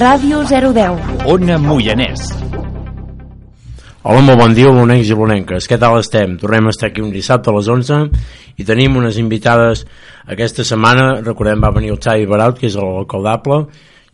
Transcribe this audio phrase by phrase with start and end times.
[0.00, 1.26] Ràdio 010.
[1.28, 2.22] Ona Moianès.
[4.00, 5.66] Hola, molt bon dia, bonencs i bonenques.
[5.68, 6.38] Què tal estem?
[6.40, 7.98] Tornem a estar aquí un dissabte a les 11
[8.56, 9.82] i tenim unes invitades
[10.24, 11.18] aquesta setmana.
[11.20, 13.66] Recordem, va venir el Xavi Barat, que és l'alcaldable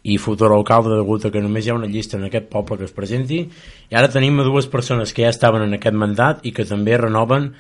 [0.03, 2.91] i futur alcalde degut a que només hi ha una llista en aquest poble que
[2.91, 6.51] es presenti i ara tenim a dues persones que ja estaven en aquest mandat i
[6.51, 7.53] que també renoven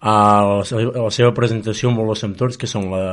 [0.00, 3.06] a la, a la seva presentació amb Olors amb Tots que són la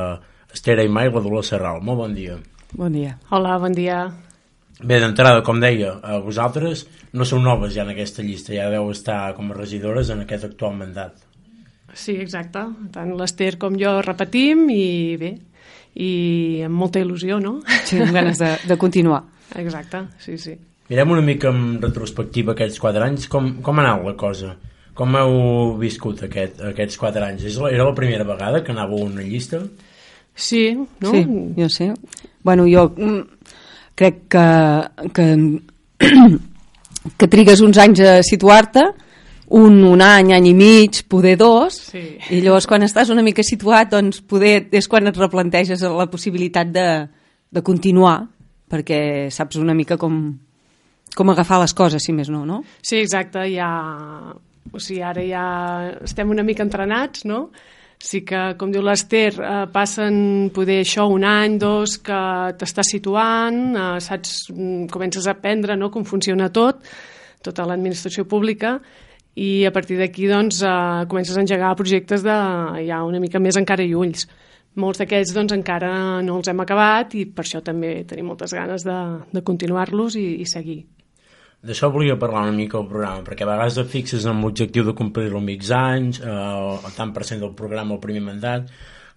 [0.48, 1.84] Estera i Mai i la Dolors Serral.
[1.84, 2.40] Molt bon dia.
[2.72, 3.18] Bon dia.
[3.28, 4.06] Hola, bon dia.
[4.80, 8.88] Bé, d'entrada, com deia, a vosaltres no sou noves ja en aquesta llista, ja deu
[8.90, 11.20] estar com a regidores en aquest actual mandat.
[11.92, 12.64] Sí, exacte.
[12.94, 15.32] Tant l'Ester com jo repetim i bé,
[16.00, 16.10] i
[16.64, 17.58] amb molta il·lusió, no?
[17.84, 19.22] Sí, amb ganes de, de continuar.
[19.60, 20.56] Exacte, sí, sí.
[20.88, 24.56] Mirem una mica en retrospectiva aquests quatre anys, com, com ha anat la cosa?
[24.96, 25.36] Com heu
[25.80, 27.46] viscut aquest, aquests quatre anys?
[27.48, 29.62] És la, era la primera vegada que anàveu a una llista?
[30.34, 31.12] Sí, no?
[31.12, 31.22] Sí,
[31.56, 31.92] jo sé.
[32.42, 33.41] Bueno, jo mm,
[33.98, 34.46] crec que,
[35.14, 35.26] que,
[37.18, 38.84] que trigues uns anys a situar-te,
[39.52, 42.04] un, un any, any i mig, poder dos, Sí.
[42.32, 46.70] i llavors quan estàs una mica situat, doncs poder, és quan et replanteges la possibilitat
[46.72, 46.86] de,
[47.52, 48.22] de continuar,
[48.72, 50.22] perquè saps una mica com,
[51.14, 52.62] com agafar les coses, si més no, no?
[52.80, 53.68] Sí, exacte, ja...
[54.72, 55.40] O sigui, ara ja
[56.06, 57.48] estem una mica entrenats, no?
[58.02, 62.18] Sí que, com diu l'Ester, eh, passen poder això un any, dos, que
[62.58, 66.82] t'està situant, eh, saps, mm, comences a aprendre no, com funciona tot,
[67.42, 68.80] tota l'administració pública,
[69.36, 72.38] i a partir d'aquí doncs, eh, comences a engegar projectes de
[72.88, 74.26] ja una mica més encara i ulls.
[74.74, 78.82] Molts d'aquests doncs, encara no els hem acabat i per això també tenim moltes ganes
[78.82, 78.98] de,
[79.30, 80.82] de continuar-los i, i seguir.
[81.62, 84.96] D'això volia parlar una mica al programa, perquè a vegades et fixes en l'objectiu de
[84.98, 88.66] complir-lo en mig anys, eh, el tant per cent del programa al primer mandat.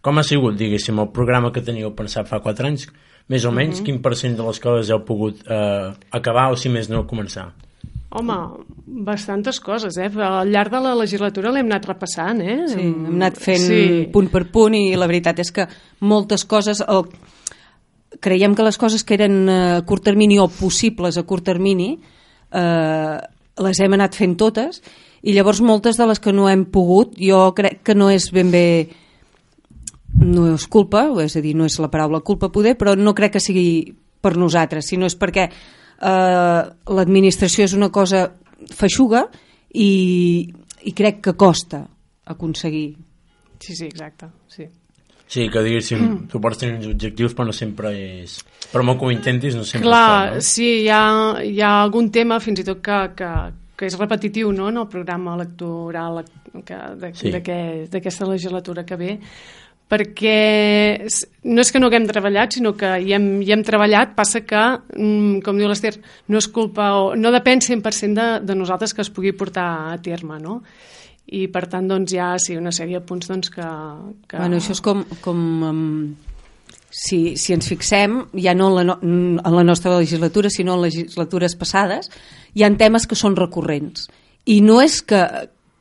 [0.06, 2.86] Com ha sigut, diguéssim, el programa que teníeu pensat fa 4 anys?
[3.34, 6.92] Més o menys, quin percent de les coses heu pogut eh, acabar o, si més
[6.94, 7.48] no, començar?
[8.16, 8.36] Home,
[8.86, 10.12] bastantes coses, eh?
[10.22, 12.60] Al llarg de la legislatura l'hem anat repassant, eh?
[12.70, 13.80] Sí, hem anat fent Sí.
[14.14, 15.66] punt per punt i la veritat és que
[16.06, 16.86] moltes coses...
[16.86, 17.08] El...
[18.22, 21.98] Creiem que les coses que eren a curt termini o possibles a curt termini
[22.56, 23.18] eh,
[23.66, 24.82] les hem anat fent totes
[25.26, 28.52] i llavors moltes de les que no hem pogut jo crec que no és ben
[28.54, 28.66] bé
[30.16, 33.36] no és culpa, és a dir, no és la paraula culpa poder, però no crec
[33.36, 33.68] que sigui
[34.24, 36.62] per nosaltres, sinó és perquè eh,
[36.98, 38.30] l'administració és una cosa
[38.72, 39.26] feixuga
[39.74, 40.48] i,
[40.88, 41.84] i crec que costa
[42.32, 42.96] aconseguir.
[43.60, 44.70] Sí, sí, exacte, sí.
[45.28, 46.28] Sí, que diguéssim, mm.
[46.30, 48.38] tu pots tenir uns objectius però no sempre és...
[48.72, 50.42] Per molt que ho intentis no sempre Clar, es fa, no?
[50.42, 51.02] sí, hi ha,
[51.42, 53.30] hi ha algun tema fins i tot que, que,
[53.76, 54.70] que és repetitiu no?
[54.70, 56.24] en el programa electoral
[56.66, 57.32] que- de- Sí.
[57.34, 59.12] d'aquesta legislatura que ve,
[59.90, 61.06] perquè
[61.46, 64.62] no és que no haguem treballat, sinó que hi hem, hi hem treballat, passa que,
[64.98, 65.94] mm, com diu l'Ester,
[66.28, 69.98] no és culpa, o no depèn 100% de, de nosaltres que es pugui portar a
[70.02, 70.62] terme, no?
[71.26, 73.66] I per tant, doncs, hi ha sí, una sèrie de punts doncs, que,
[74.30, 74.38] que...
[74.38, 75.88] Bueno, això és com, com um,
[76.96, 80.86] si, si ens fixem, ja no en la, no, en la nostra legislatura, sinó en
[80.86, 82.12] legislatures passades,
[82.54, 84.08] hi han temes que són recurrents.
[84.46, 85.22] I no és que,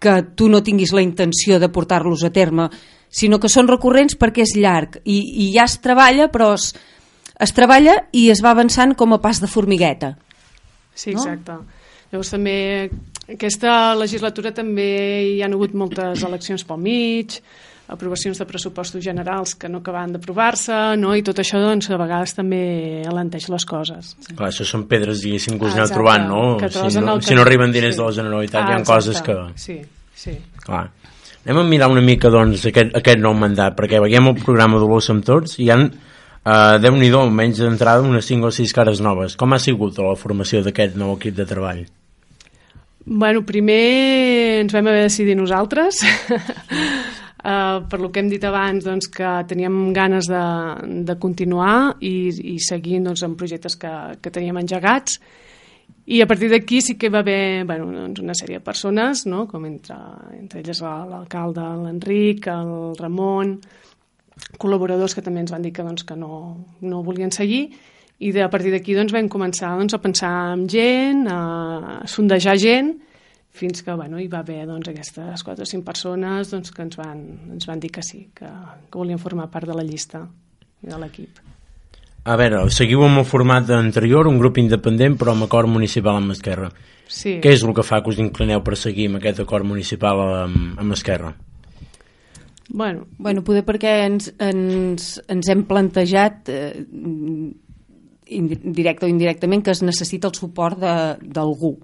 [0.01, 2.71] que tu no tinguis la intenció de portar-los a terme,
[3.15, 6.73] sinó que són recurrents perquè és llarg i, i ja es treballa, però es,
[7.39, 10.17] es treballa i es va avançant com a pas de formigueta.
[10.95, 11.23] Sí, no?
[11.23, 11.61] exacte.
[12.11, 12.57] Llavors també
[13.33, 14.89] aquesta legislatura també
[15.37, 17.39] hi han hagut moltes eleccions pel mig,
[17.89, 21.15] aprovacions de pressupostos generals que no acabaven d'aprovar-se, no?
[21.17, 24.15] i tot això doncs, a vegades també alenteix les coses.
[24.31, 26.43] Clar, això són pedres, diguéssim, que us Ah, aneu trobant, no?
[26.69, 28.01] Si no, si no arriben diners Sí.
[28.01, 28.95] de la Generalitat, Ah, hi ha exacte.
[28.95, 29.37] coses que...
[29.57, 29.81] Sí,
[30.15, 30.39] sí.
[30.65, 30.91] Clar.
[31.45, 35.11] Anem a mirar una mica, doncs, aquest, aquest nou mandat, perquè veiem el programa d'Olors
[35.11, 39.37] amb tots i hi ha, eh, Déu-n'hi-do, almenys d'entrada, unes 5 o 6 cares noves.
[39.37, 41.85] Com ha sigut la formació d'aquest nou equip de treball?
[43.07, 46.01] Bueno, primer ens vam haver de decidir nosaltres,
[47.45, 50.45] uh, per lo que hem dit abans, doncs, que teníem ganes de,
[51.05, 53.93] de continuar i, i seguir doncs, amb projectes que,
[54.25, 55.21] que teníem engegats.
[56.09, 59.45] I a partir d'aquí sí que va haver bueno, doncs una sèrie de persones, no?
[59.49, 59.97] com entre,
[60.39, 63.59] entre elles l'alcalde, l'Enric, el Ramon,
[64.61, 67.67] col·laboradors que també ens van dir que, doncs, que no, no volien seguir,
[68.19, 72.57] i de, a partir d'aquí doncs, vam començar doncs, a pensar en gent, a sondejar
[72.61, 72.93] gent,
[73.55, 76.99] fins que bueno, hi va haver doncs, aquestes 4 o 5 persones doncs, que ens
[76.99, 77.25] van,
[77.55, 78.51] ens van dir que sí, que,
[78.91, 80.25] que volien formar part de la llista
[80.83, 81.43] i de l'equip.
[82.25, 86.33] A veure, seguiu amb el format anterior, un grup independent però amb acord municipal amb
[86.33, 86.71] Esquerra.
[87.05, 87.37] Sí.
[87.45, 90.79] Què és el que fa que us inclineu per seguir amb aquest acord municipal amb,
[90.81, 91.35] amb Esquerra?
[92.71, 96.71] Bueno, Bueno, poder perquè ens, ens, ens hem plantejat eh,
[98.35, 101.75] directe o indirectament que es necessita el suport d'algú.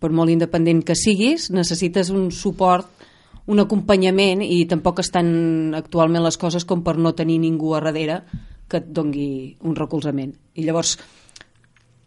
[0.00, 2.88] Per molt independent que siguis, necessites un suport,
[3.46, 8.22] un acompanyament i tampoc estan actualment les coses com per no tenir ningú a darrere
[8.68, 10.32] que et dongui un recolzament.
[10.54, 10.96] I llavors,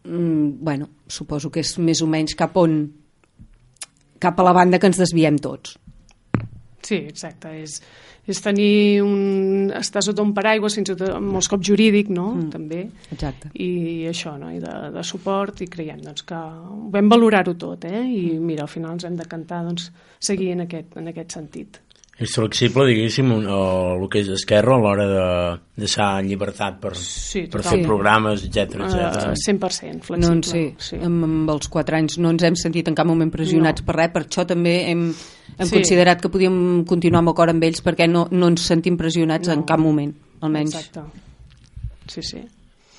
[0.04, 2.80] mm, bueno, suposo que és més o menys cap on
[4.20, 5.78] cap a la banda que ens desviem tots.
[6.82, 7.52] Sí, exacte.
[7.62, 7.82] És,
[8.28, 9.72] és tenir un...
[9.78, 12.50] estar sota un paraigua, fins i tot molts cops jurídic, no?, mm.
[12.54, 12.82] també.
[13.16, 13.52] Exacte.
[13.64, 16.42] I això, no?, i de, de suport, i creiem doncs, que
[16.94, 18.04] vam valorar-ho tot, eh?
[18.04, 19.90] I mira, al final ens hem de cantar, doncs,
[20.20, 21.82] seguir en aquest, en aquest sentit.
[22.18, 23.58] És flexible, diguéssim, o
[24.02, 28.80] el que és Esquerra a l'hora de deixar llibertat per, Sí, per fer programes, etc
[28.80, 29.36] Uh, etc.
[29.38, 30.18] 100% flexible.
[30.18, 30.98] No, sí, sí.
[30.98, 33.86] Amb, amb els quatre anys no ens hem sentit en cap moment pressionats No.
[33.86, 35.14] per res, per això també hem,
[35.60, 35.76] hem Sí.
[35.76, 39.54] considerat que podíem continuar amb acord amb ells perquè no, no ens sentim pressionats No.
[39.54, 40.74] en cap moment, almenys.
[40.74, 41.02] Exacte.
[42.08, 42.42] Sí, sí.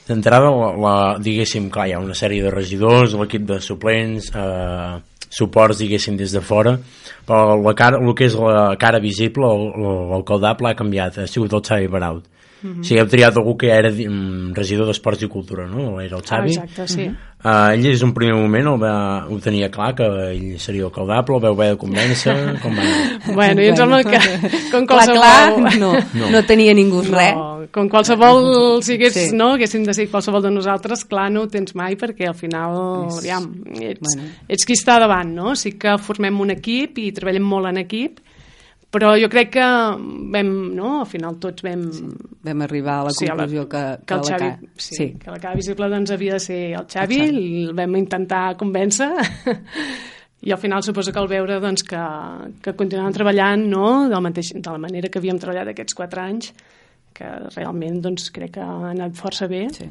[0.09, 0.49] D'entrada,
[0.81, 4.95] la, diguéssim, clar, hi ha una sèrie de regidors, l'equip de suplents, eh,
[5.29, 6.79] suports, diguéssim, des de fora,
[7.29, 9.51] però la cara, el que és la cara visible,
[10.15, 12.25] l'alcaldable ha canviat, ha sigut el Xavi Baraut.
[12.63, 12.81] Mm -hmm.
[12.81, 16.01] O sigui, heu triat algú que era mm, regidor d'Esports i Cultura, no?
[16.01, 16.51] Era el Ah, Xavi.
[16.51, 17.11] exacte, sí.
[17.45, 21.37] Uh, ell des d'un primer moment el va, ho tenia clar que ell seria alcaldable,
[21.37, 23.35] el veu haver de convèncer com va anar?
[23.35, 24.19] Bueno, i em sembla que
[24.73, 25.63] com Clar, qualsevol...
[25.63, 26.31] clar, no, no.
[26.31, 27.35] no tenia ningú res.
[27.37, 29.37] No, com qualsevol, si hagués, Sí.
[29.37, 33.07] no, haguéssim de ser qualsevol de nosaltres, clar, no ho tens mai, perquè al final,
[33.07, 34.29] És- aviam, ets, bueno.
[34.49, 35.55] ets qui està davant, no?
[35.55, 38.19] Sí que formem un equip i treballem molt en equip,
[38.91, 39.65] però jo crec que
[40.33, 41.83] vam, no?, al final tots vam...
[42.49, 44.95] Vam arribar a la Sí, a la- conclusió que, que el la Xavi, cara- sí,
[44.97, 45.09] sí.
[45.21, 47.65] que la cara visible doncs havia de ser el Xavi, El Xavi.
[47.67, 49.11] el vam intentar convèncer
[50.49, 52.01] i al final suposo que al veure doncs, que,
[52.63, 54.09] que continuàvem treballant no?
[54.09, 56.53] del mateix, de la manera que havíem treballat aquests quatre anys
[57.13, 57.27] que
[57.57, 59.89] realment doncs, crec que ha anat força bé Sí.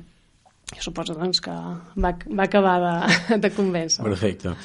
[0.73, 4.55] jo suposo doncs, que va, va acabar de, de convèncer Perfecte.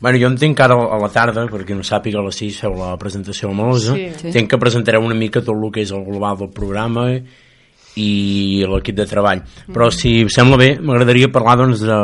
[0.00, 2.74] Bueno, jo entenc que ara a la tarda, perquè no sàpiga, a les 6 feu
[2.78, 4.32] la presentació a Molosa, Sí.
[4.32, 4.46] Sí.
[4.46, 7.08] que presentareu una mica tot el que és el global del programa
[7.96, 9.42] i l'equip de treball.
[9.72, 11.98] Però si us sembla bé, m'agradaria parlar doncs, de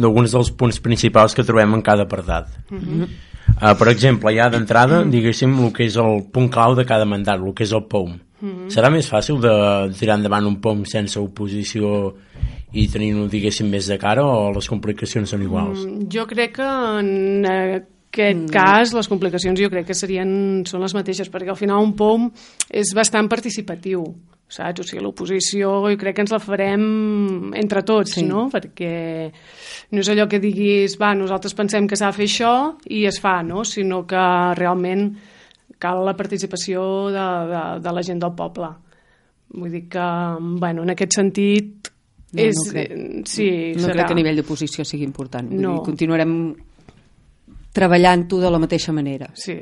[0.00, 2.46] d'alguns dels punts principals que trobem en cada apartat.
[2.70, 7.36] Uh, per exemple, ja d'entrada, diguéssim, el que és el punt clau de cada mandat,
[7.40, 8.14] el que és el POM.
[8.72, 9.52] Serà més fàcil de
[9.98, 12.14] tirar endavant un POM sense oposició
[12.72, 15.84] i tenint-ho, diguéssim, més de cara o les complicacions són iguals?
[15.86, 16.66] Mm, Jo crec que
[17.00, 18.50] en aquest mm.
[18.54, 22.28] cas les complicacions jo crec que serien, són les mateixes, perquè al final un POM
[22.70, 24.04] és bastant participatiu,
[24.50, 24.82] saps?
[24.82, 28.24] O sigui, l'oposició jo crec que ens la farem entre tots, Sí.
[28.26, 28.48] no?
[28.50, 28.92] Perquè
[29.92, 32.54] no és allò que diguis, va, nosaltres pensem que s'ha de fer això
[32.90, 33.64] i es fa, no?
[33.64, 34.24] Sinó que
[34.58, 35.16] realment
[35.80, 38.68] cal la participació de, de, de la gent del poble.
[39.54, 40.08] Vull dir que,
[40.60, 41.88] bueno, en aquest sentit,
[42.32, 42.90] No, és, no crec.
[42.90, 43.46] eh, sí,
[43.76, 43.92] no serà.
[43.94, 45.48] crec que a nivell d'oposició sigui important.
[45.50, 45.72] Vull No.
[45.78, 46.34] dir, continuarem
[47.72, 49.30] treballant-ho de la mateixa manera.
[49.34, 49.56] Sí,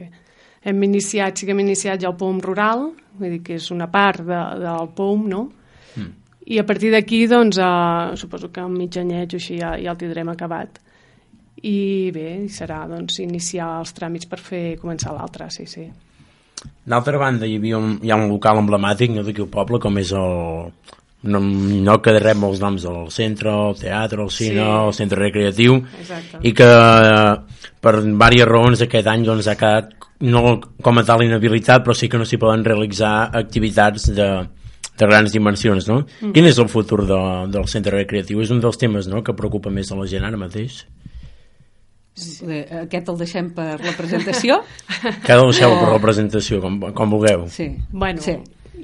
[0.65, 3.89] hem iniciat, sí que hem iniciat ja el POM rural, vull dir que és una
[3.91, 5.43] part de, del POM, no?
[5.97, 6.11] Mm.
[6.49, 9.93] I a partir d'aquí, doncs, eh, suposo que en mig anyet o així ja, ja
[9.93, 10.79] el tindrem acabat.
[11.63, 15.89] I bé, serà doncs, iniciar els tràmits per fer començar l'altre, sí, sí.
[16.89, 19.99] D'altra banda, hi havia un, hi ha un local emblemàtic no, d'aquí al poble, com
[19.99, 20.73] és el
[21.23, 24.87] no, no que rep molts noms del centre, el teatre, el cine, Sí.
[24.87, 26.39] el centre recreatiu, Exacte.
[26.43, 27.33] i que eh,
[27.81, 32.09] per diverses raons aquest any doncs, ha quedat no com a tal inhabilitat, però sí
[32.09, 34.29] que no s'hi poden realitzar activitats de,
[34.99, 36.05] de grans dimensions, no?
[36.21, 36.33] Mm.
[36.35, 37.19] Quin és el futur de,
[37.55, 38.41] del centre recreatiu?
[38.43, 40.85] És un dels temes no, que preocupa més a la gent ara mateix?
[42.49, 44.59] Eh, Aquest el deixem per la presentació?
[45.29, 47.47] Cada deixeu per la presentació, com, com vulgueu.
[47.55, 47.69] Sí.
[47.93, 48.35] Bueno, sí.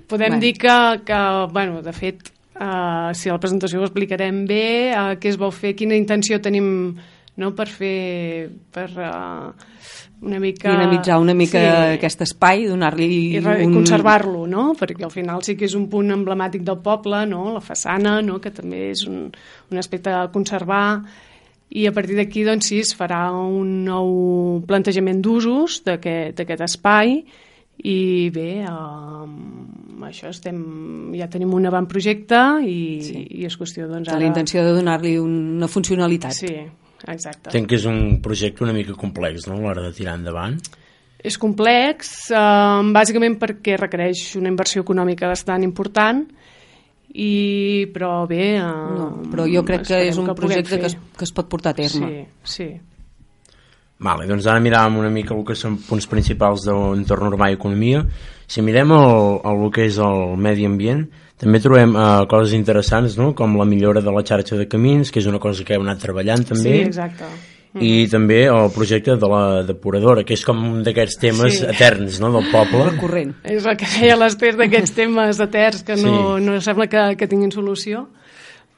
[0.07, 0.41] Podem Bueno.
[0.41, 1.21] dir que, que
[1.53, 5.53] bueno, de fet, uh, si a la presentació ho explicarem bé, uh, què es vol
[5.53, 6.97] fer, quina intenció tenim
[7.37, 9.51] no, per fer, per uh,
[10.23, 10.71] una mica...
[10.71, 11.97] Dinamitzar una mica Sí.
[11.99, 13.75] aquest espai, donar-li i un...
[13.75, 14.73] conservar-lo, no?
[14.79, 17.53] Perquè al final sí que és un punt emblemàtic del poble, no?
[17.57, 18.39] La façana, no?
[18.41, 19.31] Que també és un,
[19.71, 21.03] un aspecte a conservar
[21.75, 27.25] i a partir d'aquí doncs, sí, es farà un nou plantejament d'usos d'aquest aquest espai
[27.83, 30.61] i bé, eh, això estem,
[31.19, 33.25] ja tenim un avantprojecte i, sí.
[33.41, 34.21] i és qüestió doncs, ara...
[34.23, 36.39] la intenció de donar-li una funcionalitat.
[36.39, 36.55] Sí,
[37.09, 37.51] exacte.
[37.51, 40.61] Entenc que és un projecte una mica complex, no?, a l'hora de tirar endavant.
[41.25, 46.25] És complex, eh, bàsicament perquè requereix una inversió econòmica bastant important
[47.15, 48.57] i però bé...
[48.59, 48.65] Eh,
[48.99, 51.73] no, però jo crec que és un que projecte que es, que es pot portar
[51.75, 52.11] a terme.
[52.43, 52.69] Sí, sí.
[54.03, 58.03] Vale, doncs ara miràvem una mica el que són punts principals d'entorn urbà i economia.
[58.51, 59.05] Si mirem el,
[59.39, 61.07] el, el que és el medi ambient,
[61.41, 63.33] també trobem uh, coses interessants, no?
[63.39, 66.03] com la millora de la xarxa de camins, que és una cosa que hem anat
[66.03, 66.79] treballant també.
[66.83, 67.33] Sí, exacte
[67.83, 71.65] i també el projecte de la depuradora, que és com un d'aquests temes sí.
[71.73, 72.85] eterns no, del poble.
[72.93, 73.33] Recurrent.
[73.43, 76.45] És el que deia l'Ester d'aquests temes eterns que no, sí.
[76.47, 78.07] no sembla que, que tinguin solució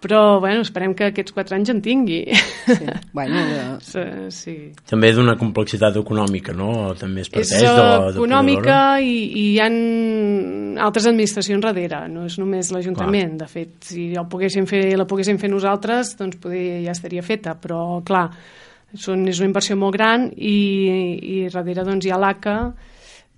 [0.07, 2.21] però bueno, esperem que aquests quatre anys en tingui.
[2.67, 2.77] Sí.
[3.17, 3.41] Bueno,
[3.83, 4.55] sí, sí.
[4.87, 6.95] També d'una complexitat econòmica, no?
[6.99, 9.67] També es parteix és de la econòmica i, i hi ha
[10.87, 13.35] altres administracions darrere, no és només l'Ajuntament.
[13.41, 17.57] De fet, si el poguéssim fer, la poguéssim fer nosaltres, doncs poder, ja estaria feta,
[17.59, 18.29] però clar,
[18.95, 20.59] són, és una inversió molt gran i,
[21.19, 22.61] i darrere doncs, hi ha l'ACA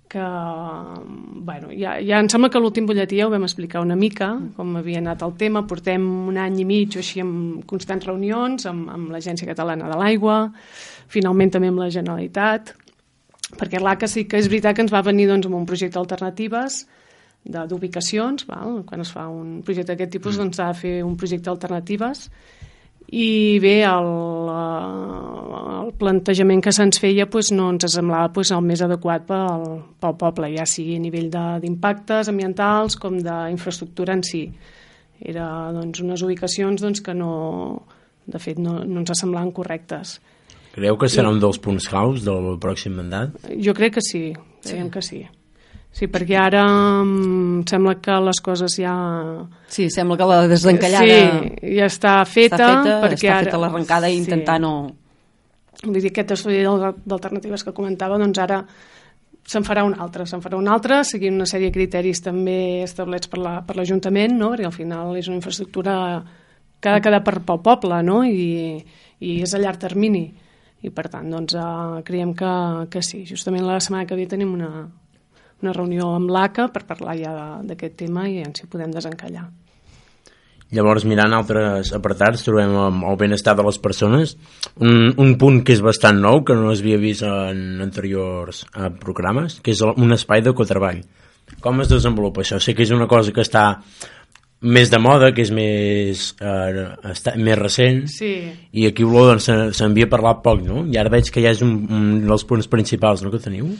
[0.09, 4.31] que bueno, ja, ja em sembla que l'últim butlletí ja ho vam explicar una mica,
[4.57, 8.65] com havia anat el tema, portem un any i mig o així amb constants reunions
[8.65, 10.39] amb, amb l'Agència Catalana de l'Aigua,
[11.13, 12.73] finalment també amb la Generalitat,
[13.61, 16.81] perquè l'ACA sí que és veritat que ens va venir doncs, amb un projecte d'alternatives,
[17.45, 20.41] d'ubicacions, quan es fa un projecte d'aquest tipus mm.
[20.41, 22.25] doncs s'ha de fer un projecte d'alternatives
[23.11, 24.09] i bé, el,
[25.79, 29.65] el plantejament que se'ns feia pues, no ens semblava pues, el més adequat pel,
[30.01, 31.31] pel poble, ja sigui a nivell
[31.63, 34.43] d'impactes ambientals com d'infraestructura en si.
[35.19, 37.31] Era doncs, unes ubicacions doncs, que no,
[38.29, 40.19] de fet no, no ens semblaven correctes.
[40.75, 43.33] Creu que serà I, un dels punts claus del pròxim mandat?
[43.57, 44.23] Jo crec que sí,
[44.61, 44.93] creiem sí.
[44.93, 45.25] que sí.
[45.91, 46.61] Sí, perquè ara
[47.01, 48.93] em sembla que les coses ja...
[49.67, 51.17] Sí, sembla que la desencallada...
[51.17, 52.55] Sí, ja està feta.
[52.55, 54.65] Està feta, perquè està feta l'arrencada i intentar sí.
[54.67, 54.73] no...
[55.81, 58.59] Vull dir, aquest estudi d'alternatives que comentava, doncs ara
[59.49, 63.31] se'n farà un altre, se'n farà un altre, seguint una sèrie de criteris també establerts
[63.31, 63.39] per
[63.77, 64.51] l'Ajuntament, la, no?
[64.53, 65.95] perquè al final és una infraestructura
[66.79, 68.21] que ha de quedar per, pel poble, no?
[68.23, 68.77] I,
[69.19, 70.27] i és a llarg termini.
[70.85, 72.51] I per tant, doncs, eh, creiem que,
[72.93, 73.25] que sí.
[73.27, 74.85] Justament la setmana que ve tenim una,
[75.63, 77.33] una reunió amb l'ACA per parlar ja
[77.65, 79.47] d'aquest tema i ens hi podem desencallar.
[80.69, 82.75] Llavors, mirant altres apartats, trobem
[83.09, 84.35] el benestar de les persones,
[84.77, 89.57] un, un punt que és bastant nou, que no havia vist en anteriors eh, programes,
[89.65, 91.01] que és un espai de cotreball.
[91.65, 92.61] Com es desenvolupa això?
[92.61, 93.65] Sé que és una cosa que està
[94.61, 96.85] més de moda, que és més, eh,
[97.15, 98.33] està, més recent, sí.
[98.69, 99.49] i aquí Olor doncs,
[99.81, 100.83] doncs, parlat poc, no?
[100.85, 103.71] I ara veig que ja és un, un dels punts principals no, que teniu.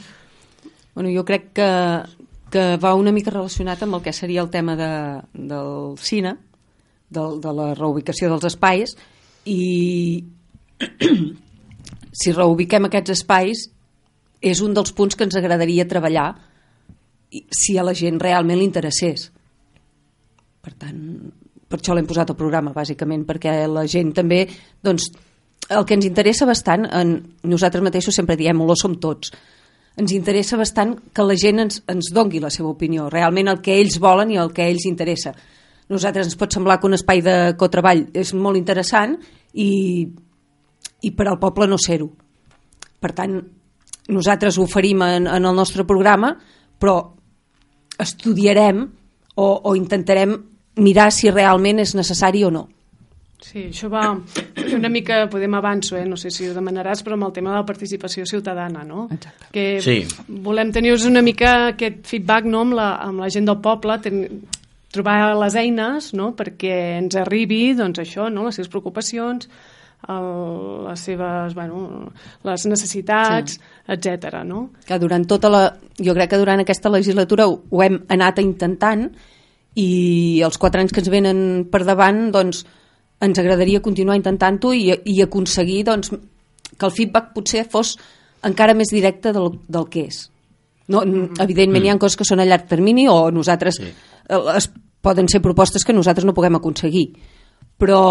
[1.00, 1.66] Bueno, jo crec que,
[2.52, 4.88] que va una mica relacionat amb el que seria el tema de,
[5.32, 6.34] del cine,
[7.08, 8.90] de, de la reubicació dels espais,
[9.48, 10.20] i
[12.20, 13.62] si reubiquem aquests espais
[14.44, 16.26] és un dels punts que ens agradaria treballar
[17.48, 19.30] si a la gent realment li interessés.
[20.60, 20.98] Per tant,
[21.64, 24.42] per això l'hem posat al programa, bàsicament, perquè la gent també,
[24.84, 25.08] doncs,
[25.70, 27.16] el que ens interessa bastant, en,
[27.48, 29.32] nosaltres mateixos sempre diem, olor som tots,
[29.98, 33.76] ens interessa bastant que la gent ens, ens dongui la seva opinió, realment el que
[33.80, 35.34] ells volen i el que ells interessa.
[35.90, 39.16] Nosaltres ens pot semblar que un espai de cotreball és molt interessant
[39.52, 39.70] i,
[41.02, 42.10] i per al poble no ser-ho.
[43.00, 43.40] Per tant,
[44.10, 46.34] nosaltres ho oferim en, en el nostre programa,
[46.78, 46.96] però
[48.00, 48.84] estudiarem
[49.34, 50.36] o, o intentarem
[50.80, 52.68] mirar si realment és necessari o no.
[53.40, 54.04] Sí, això va
[54.76, 56.04] una mica, podem avanço, eh?
[56.06, 59.08] no sé si ho demanaràs, però amb el tema de la participació ciutadana, no?
[59.10, 59.50] Exacte.
[59.54, 59.98] Que sí.
[60.44, 62.64] volem tenir una mica aquest feedback no?
[62.66, 64.22] amb, la, amb la gent del poble, ten,
[64.90, 66.32] trobar les eines no?
[66.36, 68.48] perquè ens arribi doncs, això, no?
[68.48, 69.48] les seves preocupacions,
[70.10, 70.30] el,
[70.86, 72.10] les seves bueno,
[72.46, 73.62] les necessitats, sí.
[73.94, 74.42] etc.
[74.48, 74.68] No?
[74.86, 75.64] Que durant tota la,
[75.98, 79.08] jo crec que durant aquesta legislatura ho, ho hem anat intentant
[79.78, 82.64] i els quatre anys que ens venen per davant doncs,
[83.20, 86.12] ens agradaria continuar intentant-ho i, i aconseguir doncs,
[86.76, 87.96] que el feedback potser fos
[88.46, 90.22] encara més directe del, del que és.
[90.90, 91.86] No, evidentment mm.
[91.86, 93.90] hi ha coses que són a llarg termini o nosaltres sí.
[94.26, 97.10] Eh, es, poden ser propostes que nosaltres no puguem aconseguir
[97.80, 98.02] però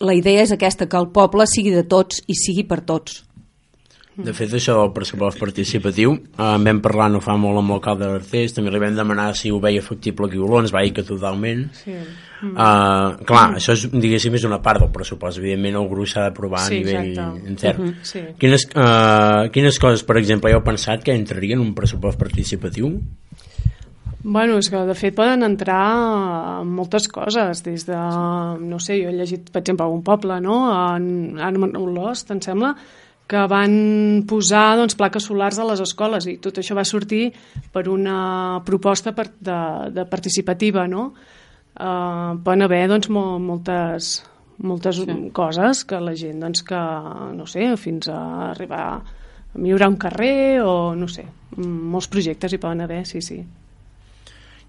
[0.00, 3.20] la idea és aquesta, que el poble sigui de tots i sigui per tots.
[4.14, 8.06] De fet, això del pressupost participatiu, eh, en vam parlar no fa molt amb l'alcalde
[8.06, 10.92] d'Artés, també li vam demanar si ho veia factible aquí a Oló, ens va dir
[10.94, 11.66] que totalment.
[11.74, 11.96] Sí.
[12.44, 12.52] Mm.
[12.52, 13.58] Uh, clar, mm.
[13.58, 16.78] això és, diguéssim, és una part del pressupost, evidentment el gruix s'ha d'aprovar Sí, a
[16.78, 17.48] nivell exacte.
[17.48, 17.82] intern.
[17.82, 18.24] Mhm, sí.
[18.38, 23.00] quines, uh, quines coses, per exemple, heu pensat que entrarien en un pressupost participatiu?
[24.26, 27.96] Bueno, és que de fet poden entrar en moltes coses, des de,
[28.60, 30.56] no sé, jo he llegit, per exemple, un poble, no?,
[30.94, 32.74] en, en Olost, em sembla,
[33.30, 33.74] que van
[34.28, 37.30] posar doncs, plaques solars a les escoles i tot això va sortir
[37.72, 39.58] per una proposta per, de,
[39.96, 41.08] de participativa, no?
[41.74, 44.20] Uh, poden haver doncs, mo, moltes,
[44.62, 45.18] moltes sí.
[45.34, 46.80] coses que la gent, doncs, que,
[47.34, 48.20] no sé, fins a
[48.52, 49.02] arribar a
[49.54, 51.24] millorar un carrer o, no sé,
[51.56, 53.40] molts projectes hi poden haver, sí, sí.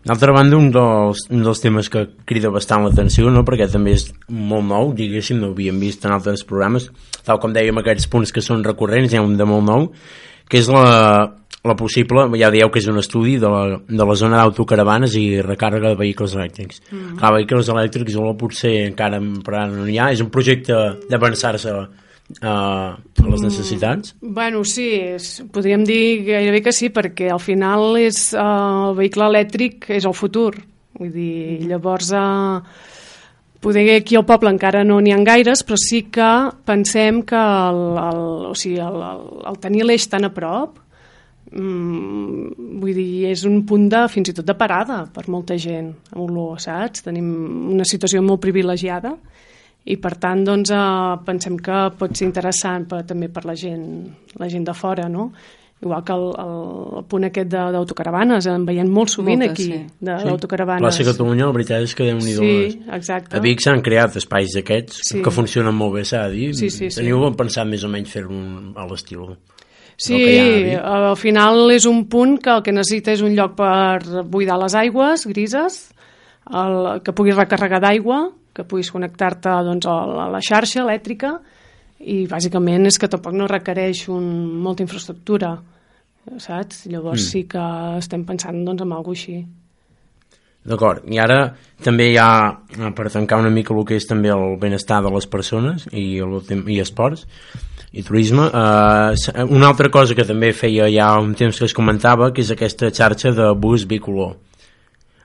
[0.05, 3.41] D'altra banda, un dels, un dels temes que crida bastant l'atenció, no?
[3.45, 6.91] perquè també és molt nou, diguéssim, no ho havíem vist en altres programes,
[7.25, 9.87] tal com dèiem, aquests punts que són recurrents, hi ha un de molt nou,
[10.45, 10.85] que és la,
[11.65, 15.25] la possible, ja dieu que és un estudi de la, de la zona d'autocaravanes i
[15.41, 16.83] recàrrega de vehicles elèctrics.
[16.91, 17.17] Mm -hmm.
[17.17, 20.73] Clar, vehicles elèctrics potser encara ara no n'hi ha, és un projecte
[21.09, 21.71] d'avançar-se
[22.41, 24.15] a les necessitats?
[24.21, 28.99] Mm, bueno, sí, és, podríem dir gairebé que sí, perquè al final és, uh, el
[28.99, 30.53] vehicle elèctric és el futur.
[30.99, 32.11] Vull dir, llavors...
[32.15, 32.93] Uh,
[33.65, 36.31] poder aquí al poble encara no n'hi ha gaires, però sí que
[36.69, 38.19] pensem que el, el,
[38.51, 40.75] o sigui, el, el, el tenir l'eix tan a prop
[41.49, 45.89] mm, vull dir, és un punt de, fins i tot de parada per molta gent
[46.13, 47.07] a Olor, saps?
[47.07, 47.31] Tenim
[47.73, 49.15] una situació molt privilegiada
[49.85, 53.85] i per tant doncs, eh, pensem que pot ser interessant per, també per la gent,
[54.39, 55.31] la gent de fora, no?
[55.83, 59.63] Igual que el, el, el punt aquest de- d'autocaravanes, en veiem molt sovint Moltes, aquí,
[59.65, 59.79] sí.
[59.99, 60.25] de- Sí.
[60.25, 60.81] d'autocaravanes.
[60.81, 63.35] Plaça Catalunya, la veritat és que déu nhi Sí, exacte.
[63.37, 65.21] A Vic s'han creat espais d'aquests Sí.
[65.21, 66.55] que funcionen molt bé, s'ha de dir.
[66.55, 67.01] Sí, sí, sí.
[67.01, 69.35] Teniu pensat més o menys fer-un a l'estil
[69.97, 70.79] Sí, ha a Vic?
[71.11, 74.73] al final és un punt que el que necessita és un lloc per buidar les
[74.75, 75.91] aigües grises,
[76.51, 81.33] el, que puguis recarregar d'aigua, que puguis connectar-te doncs, a la- xarxa elèctrica
[81.99, 84.25] i bàsicament és que tampoc no requereix un,
[84.63, 85.57] molta infraestructura,
[86.37, 86.85] saps?
[86.87, 87.29] Llavors Mm.
[87.31, 87.63] sí que
[87.99, 89.45] estem pensant doncs, en alguna així.
[90.65, 91.53] D'acord, i ara
[91.83, 92.57] també hi ha,
[92.97, 96.39] per tancar una mica el que és també el benestar de les persones i, el,
[96.73, 97.27] i esports
[97.93, 102.31] i turisme, eh, una altra cosa que també feia ja un temps que es comentava,
[102.33, 104.33] que és aquesta xarxa de bus bicolor.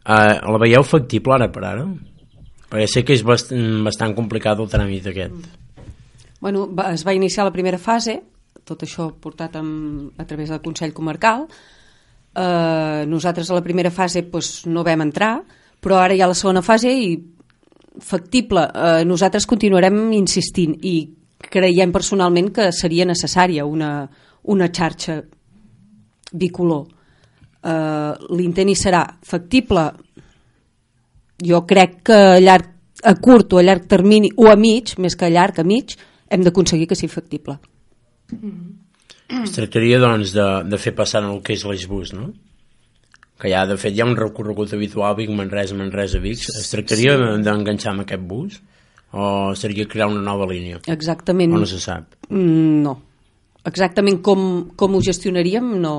[0.04, 1.87] Eh, la veieu factible ara per ara?
[2.70, 5.50] Perquè sé que és bastant, bastant complicat el tràmit aquest.
[6.40, 8.20] Bueno, va, es va iniciar la primera fase,
[8.64, 11.46] tot això portat amb, a través del Consell Comarcal.
[12.30, 15.40] Eh, nosaltres a la primera fase pues, no vam entrar,
[15.83, 17.11] però ara hi ha la segona fase i
[18.00, 18.68] factible.
[18.70, 20.94] Eh, nosaltres continuarem insistint i
[21.50, 24.06] creiem personalment que seria necessària una,
[24.52, 25.20] una xarxa
[26.33, 26.87] bicolor.
[27.61, 29.88] Eh, L'intent hi serà factible
[31.44, 32.68] jo crec que a, llarg,
[33.05, 35.96] a curt o a llarg termini o a mig, més que a llarg, a mig,
[36.31, 37.59] hem d'aconseguir que sigui factible.
[39.40, 42.31] Es tractaria, doncs, de, de fer passar el que és l'Eixbus, no?
[43.40, 46.42] Que ja, de fet, hi ha un recorregut habitual Vic-Manresa, Manresa-Vic.
[46.61, 47.29] Es tractaria sí.
[47.46, 48.59] d'enganxar amb aquest bus?
[49.11, 50.83] O seria crear una nova línia?
[50.92, 51.55] Exactament.
[51.57, 52.18] O no se sap?
[52.29, 52.98] Mm, No.
[53.68, 55.94] Exactament com, com ho gestionaríem, no,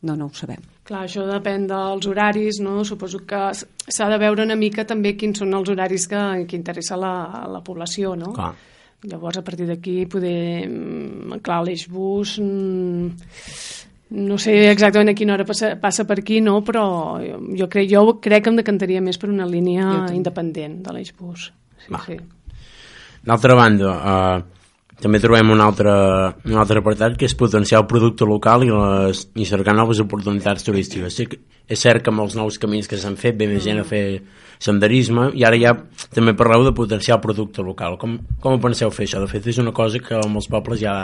[0.00, 0.62] no, no ho sabem.
[0.82, 2.80] Clar, això depèn dels horaris, no?
[2.84, 6.96] Suposo que s'ha de veure una mica també quins són els horaris que, que interessa
[6.98, 7.12] la,
[7.52, 8.32] la població, no?
[8.34, 8.50] Clar.
[9.06, 10.66] Llavors, a partir d'aquí, poder...
[10.68, 12.36] mm, Clar, l'Eixbus...
[12.42, 13.06] mm,
[14.12, 16.58] No sé exactament a quina hora passa, passa per aquí, no?
[16.66, 16.82] Però
[17.56, 21.46] jo, crec, jo crec que em decantaria més per una línia independent de l'Eixbus.
[21.80, 22.02] Sí, Va.
[22.04, 22.18] sí.
[23.24, 24.61] D'altra banda, eh,
[25.02, 25.92] també trobem un altre,
[26.46, 30.62] un altre apartat que és potenciar el producte local i, les, i cercar noves oportunitats
[30.66, 31.16] turístiques.
[31.18, 31.26] Sí,
[31.66, 34.04] és cert que amb els nous camins que s'han fet ve més gent a fer
[34.62, 35.74] senderisme i ara ja
[36.14, 37.98] també parleu de potenciar el producte local.
[37.98, 39.22] Com, com ho penseu fer això?
[39.22, 40.96] De fet, és una cosa que en molts pobles ja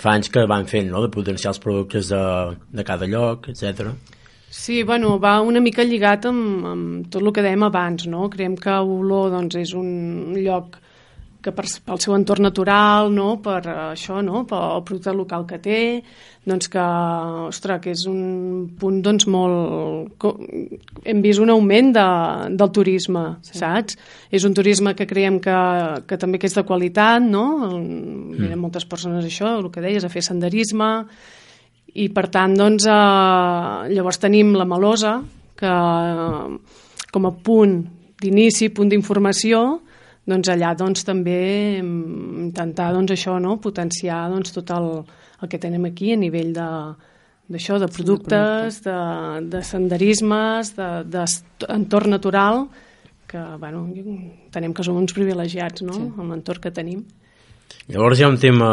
[0.00, 1.04] fa anys que van fent, no?
[1.04, 2.22] de potenciar els productes de,
[2.74, 3.92] de cada lloc, etc.
[4.48, 8.30] Sí, bueno, va una mica lligat amb, amb tot el que dèiem abans, no?
[8.32, 10.80] Creiem que Olor doncs, és un lloc
[11.42, 13.36] que per, pel seu entorn natural, no?
[13.42, 14.42] per eh, això, no?
[14.48, 15.80] pel producte local que té,
[16.48, 16.84] doncs que,
[17.46, 20.26] ostres, que és un punt doncs, molt...
[21.04, 22.06] Hem vist un augment de,
[22.58, 23.58] del turisme, sí.
[23.60, 23.98] saps?
[24.34, 25.58] És un turisme que creiem que,
[26.08, 27.46] que també que és de qualitat, no?
[27.70, 28.38] Mm.
[28.40, 30.90] Venen moltes persones això, el que deies, a fer senderisme,
[31.98, 35.18] i per tant doncs, eh, llavors tenim la Malosa
[35.58, 36.78] que eh,
[37.14, 37.78] com a punt
[38.18, 39.62] d'inici, punt d'informació
[40.28, 41.40] doncs allà doncs, també
[41.80, 43.56] mm, intentar doncs, això, no?
[43.64, 44.90] potenciar doncs, tot el,
[45.42, 46.68] el que tenim aquí a nivell de
[47.48, 48.94] d'això, de productes, de,
[49.48, 52.66] de senderismes, d'entorn de, natural,
[53.28, 53.86] que bueno,
[54.52, 55.96] tenem que som uns privilegiats no?
[55.96, 56.10] sí.
[56.20, 57.06] amb l'entorn que tenim.
[57.88, 58.68] Llavors hi ha un tema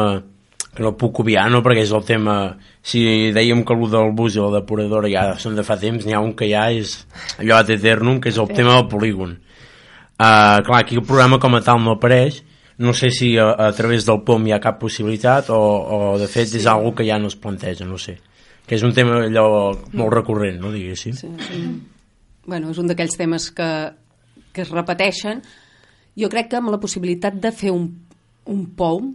[0.75, 1.61] que no puc obviar, no?
[1.63, 2.35] perquè és el tema
[2.83, 6.15] si dèiem que el del bus i la depuradora ja són de fa temps, n'hi
[6.15, 6.97] ha un que ja és
[7.39, 8.59] allò ad eternum, que és el sí.
[8.59, 9.37] tema del polígon
[10.19, 12.43] uh, clar, aquí el programa com a tal no apareix
[12.78, 16.28] no sé si a, a través del POM hi ha cap possibilitat o, o de
[16.28, 16.60] fet sí.
[16.60, 18.19] és algo que ja no es planteja, no sé
[18.65, 21.13] que és un tema allò molt recurrent, no diguéssim.
[21.17, 21.60] Sí, sí.
[22.45, 23.69] Bueno, és un d'aquells temes que,
[24.54, 25.43] que es repeteixen.
[26.17, 27.88] Jo crec que amb la possibilitat de fer un,
[28.49, 29.13] un POM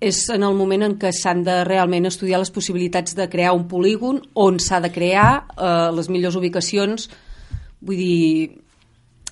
[0.00, 3.66] és en el moment en què s'han de realment estudiar les possibilitats de crear un
[3.68, 7.10] polígon, on s'ha de crear eh, les millors ubicacions.
[7.84, 8.62] Vull dir,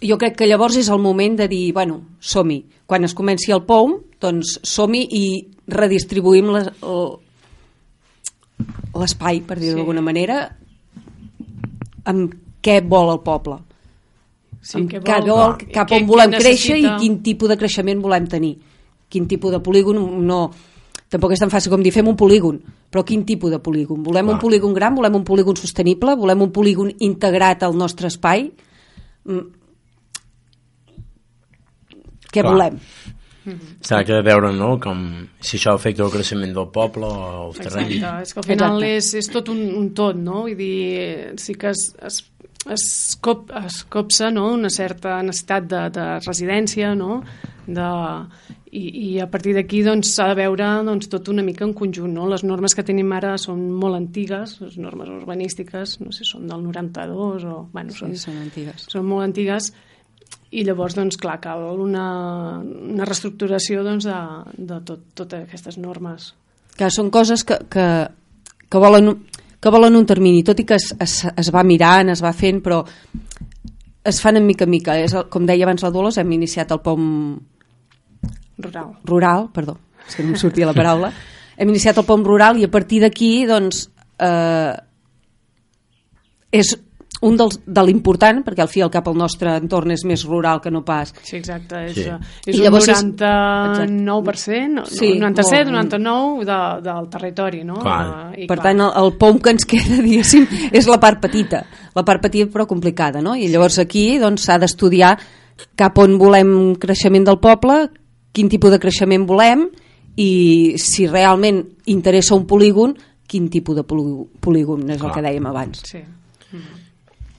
[0.03, 2.63] jo crec que llavors és el moment de dir, bueno, som-hi.
[2.87, 5.25] Quan es comenci el POM, doncs som-hi i
[5.69, 6.71] redistribuïm les,
[8.97, 9.81] l'espai, per dir-ho sí.
[9.81, 10.43] d'alguna manera,
[12.09, 12.35] amb
[12.65, 13.59] què vol el poble.
[14.63, 16.97] Sí, amb què vol, vol, cap on volem créixer necessita...
[16.97, 18.57] i quin tipus de creixement volem tenir
[19.09, 20.41] quin tipus de polígon no,
[21.09, 22.61] tampoc és tan fàcil com dir fem un polígon,
[22.93, 24.03] però quin tipus de polígon?
[24.05, 24.37] Volem Clar.
[24.37, 28.51] un polígon gran, volem un polígon sostenible, volem un polígon integrat al nostre espai?
[29.25, 29.47] Mm.
[32.33, 32.53] Què Clar.
[32.53, 32.81] volem?
[33.81, 34.75] S'ha de veure no?
[34.83, 35.05] com,
[35.41, 37.95] si això afecta el creixement del poble o el terreny.
[37.97, 40.43] Exacte, és que al final és, és tot un, un tot, no?
[40.45, 42.21] Vull dir, sí que es, es,
[42.69, 42.87] es,
[43.25, 44.51] cop, es copsa no?
[44.59, 47.23] una certa necessitat de, de residència, no?
[47.69, 47.89] de,
[48.73, 51.75] i, i a partir d'aquí doncs, s'ha doncs, de veure doncs, tot una mica en
[51.77, 52.13] conjunt.
[52.15, 52.29] No?
[52.29, 56.65] Les normes que tenim ara són molt antigues, les normes urbanístiques, no sé, són del
[56.69, 57.61] 92 o...
[57.73, 58.89] Bueno, són, sí, són antigues.
[58.93, 59.73] Són molt antigues
[60.51, 62.05] i llavors, doncs, clar, cal una,
[62.63, 64.19] una reestructuració doncs, de,
[64.71, 66.33] de tot, totes aquestes normes.
[66.79, 67.87] Que són coses que, que,
[68.69, 69.13] que, volen,
[69.61, 72.63] que volen un termini, tot i que es, es, es va mirant, es va fent,
[72.65, 72.81] però
[74.09, 74.97] es fan en mica en mica.
[74.97, 77.05] És el, com deia abans la Dolors, hem iniciat el POM
[78.65, 78.95] rural.
[79.05, 81.13] Rural, perdó, és que no em sortia la paraula.
[81.59, 83.89] hem iniciat el POM rural i a partir d'aquí, doncs,
[84.23, 84.75] eh,
[86.55, 86.73] és
[87.27, 90.61] un dels, de l'important, perquè al fi al cap el nostre entorn és més rural
[90.63, 91.11] que no pas.
[91.27, 92.05] Sí, exacte, és, sí.
[92.53, 94.93] és un 99%, és...
[95.01, 97.81] sí, 97, 99 de, del territori, no?
[97.83, 98.07] Clar.
[98.07, 98.13] Uh,
[98.45, 98.67] I per clar.
[98.69, 101.61] tant, el, el POM que ens queda, diguéssim, és la part petita,
[101.97, 103.33] la part petita però complicada, no?
[103.35, 105.13] I llavors aquí doncs, s'ha doncs, d'estudiar
[105.79, 107.89] cap on volem creixement del poble,
[108.33, 109.67] quin tipus de creixement volem
[110.19, 112.95] i si realment interessa un polígon,
[113.29, 115.11] quin tipus de polígon, és Clar.
[115.11, 115.83] el que dèiem abans.
[115.85, 115.99] Sí.
[115.99, 116.78] Mm -hmm.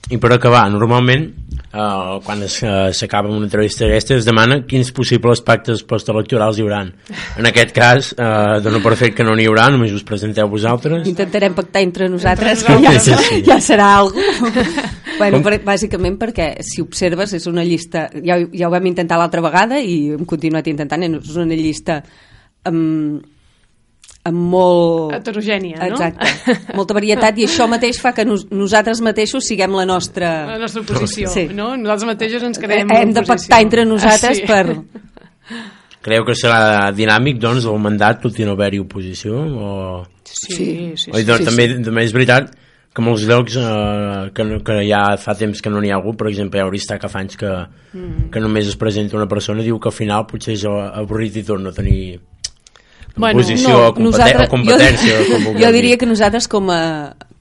[0.10, 1.28] I per acabar, normalment,
[1.70, 6.80] eh, quan eh, s'acaba una entrevista d'aquesta, es demana quins possibles pactes postelectorals hi haurà.
[7.38, 11.06] En aquest cas, eh, dono per fet que no n'hi haurà, només us presenteu vosaltres.
[11.08, 13.42] Intentarem pactar entre nosaltres, que ja, sí, sí.
[13.46, 14.66] ja serà alguna
[15.20, 18.08] bueno, per, bàsicament perquè, si observes, és una llista...
[18.26, 22.02] Ja, ja ho vam intentar l'altra vegada i hem continuat intentant, és una llista...
[22.66, 23.20] Um,
[24.28, 25.16] amb molt...
[25.16, 25.88] Heterogènia, no?
[25.96, 30.32] Exacte, molta varietat i això mateix fa que nos, nosaltres mateixos siguem la nostra...
[30.50, 31.48] La nostra posició, sí.
[31.56, 31.72] no?
[31.80, 34.48] Nosaltres mateixos ens quedem Hem de pactar entre nosaltres ah, sí.
[34.50, 35.68] per...
[36.06, 39.36] Creieu que serà dinàmic, doncs, el mandat, tot i no haver-hi oposició?
[39.36, 39.70] O...
[40.24, 41.12] Sí, sí, sí.
[41.12, 41.82] Oi, doncs, sí, també, sí.
[41.84, 42.54] també és veritat
[42.96, 46.30] que molts llocs eh, que, que ja fa temps que no n'hi ha algú, per
[46.32, 47.52] exemple, Eurista que fa anys que,
[47.94, 48.30] mm.
[48.34, 51.74] que només es presenta una persona, diu que al final potser és avorrit i torna
[51.74, 52.00] a tenir
[53.20, 55.18] bueno, posició no, o, competència, nosaltres, o competència.
[55.18, 56.84] Jo, com jo diria que nosaltres com a,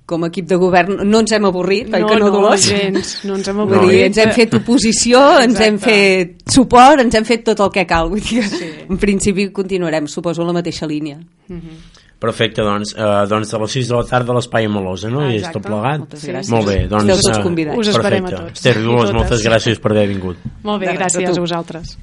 [0.09, 3.37] com a equip de govern no ens hem avorrit, no, que no, no gens, no
[3.37, 3.93] ens hem avorrit.
[3.93, 5.45] Dir, ens hem fet oposició, Exacte.
[5.51, 8.09] ens hem fet suport, ens hem fet tot el que cal.
[8.13, 8.73] Vull dir, sí.
[8.89, 11.21] En principi continuarem, suposo, en la mateixa línia.
[11.49, 11.61] Mhm.
[11.61, 11.97] -huh.
[12.19, 15.21] Perfecte, doncs, eh, doncs de les 6 de la tarda a l'Espai Molosa, no?
[15.21, 16.01] Ah, I és tot plegat?
[16.01, 16.51] Moltes gràcies.
[16.51, 17.05] Molt bé, doncs...
[17.05, 17.79] Esteu tots convidats.
[17.79, 18.53] Us esperem a tots.
[18.59, 20.37] Esther Dolors, moltes gràcies per haver vingut.
[20.65, 21.95] Molt bé, gràcies a vosaltres.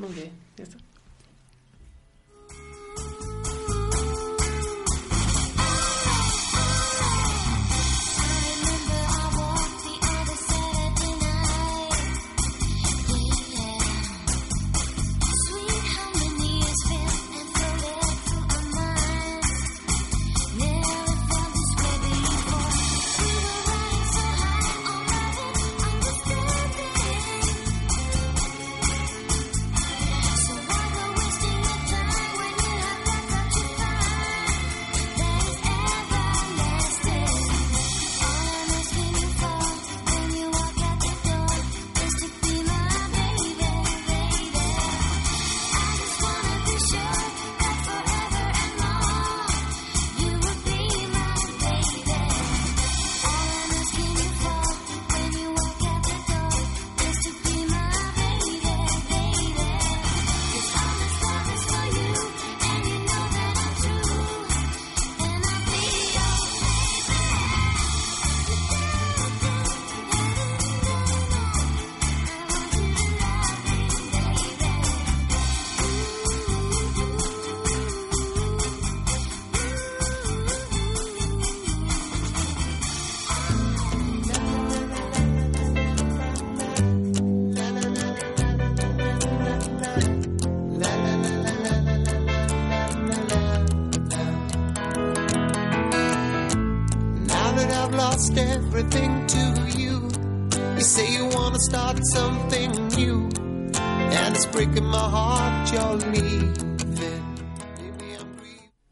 [0.00, 0.39] Molt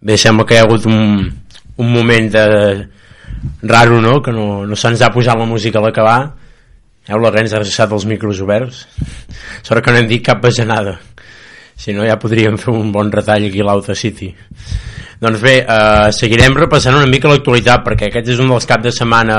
[0.09, 1.27] Bé, sembla que hi ha hagut un,
[1.77, 2.45] un moment de
[3.69, 6.21] raro, no?, que no, no se'ns ha posat la música a l'acabar.
[7.09, 8.87] Heu la ens ha deixat els micros oberts.
[9.67, 10.95] Sort que no hem dit cap bajanada.
[11.77, 14.31] Si no, ja podríem fer un bon retall aquí a l'Auta City.
[15.21, 18.93] Doncs bé, eh, seguirem repassant una mica l'actualitat, perquè aquest és un dels caps de
[18.97, 19.37] setmana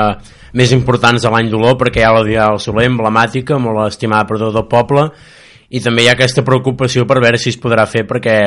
[0.54, 4.28] més importants de l'any d'Olor, perquè hi ha la Dia del Soler emblemàtica, molt estimada
[4.28, 5.08] per tot el poble,
[5.70, 8.38] i també hi ha aquesta preocupació per veure si es podrà fer, perquè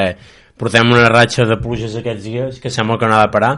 [0.58, 3.54] portem una ratxa de pluges aquests dies que sembla que no ha de parar,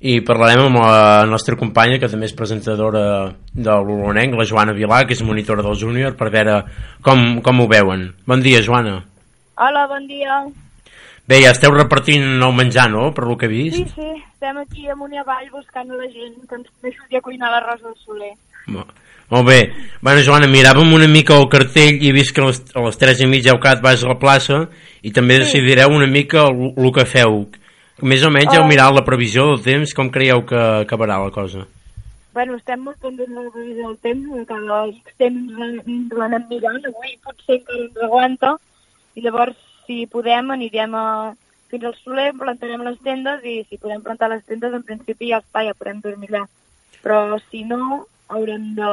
[0.00, 5.00] i parlarem amb la nostra companya, que també és presentadora de l'Olonenc, la Joana Vilà,
[5.08, 6.60] que és monitora del júnior, per veure
[7.02, 8.12] com, com ho veuen.
[8.26, 9.00] Bon dia, Joana.
[9.58, 10.44] Hola, bon dia.
[11.28, 13.76] Bé, ja esteu repartint el menjar, no?, per lo que he vist.
[13.76, 17.50] Sí, sí, estem aquí amunt i avall buscant la gent que ens ajudi a cuinar
[17.52, 18.30] l'arròs del soler.
[18.70, 18.86] Mo-
[19.30, 19.72] Molt bé.
[20.00, 22.96] Bueno, Joana, miràvem una mica el cartell i he vist que a les, a les
[22.96, 24.68] 3 i mitja al cap vas a la plaça
[25.02, 25.42] i també Sí.
[25.44, 27.48] decidireu una mica el, el que feu.
[28.00, 28.68] Més o menys heu Oh.
[28.68, 31.66] mirat la previsió del temps, com creieu que acabarà la cosa?
[32.32, 34.86] Bueno, estem molt pendents de la previsió del temps, que cada
[35.18, 35.52] temps
[36.16, 38.54] l'anem mirant, avui potser encara ens aguanta,
[39.16, 41.34] i llavors, si podem, anirem a,
[41.68, 45.40] fins al soler, plantarem les tendes, i si podem plantar les tendes, en principi ja
[45.42, 46.46] està, ja podem dormir allà.
[47.02, 48.88] Però si no, haurem de...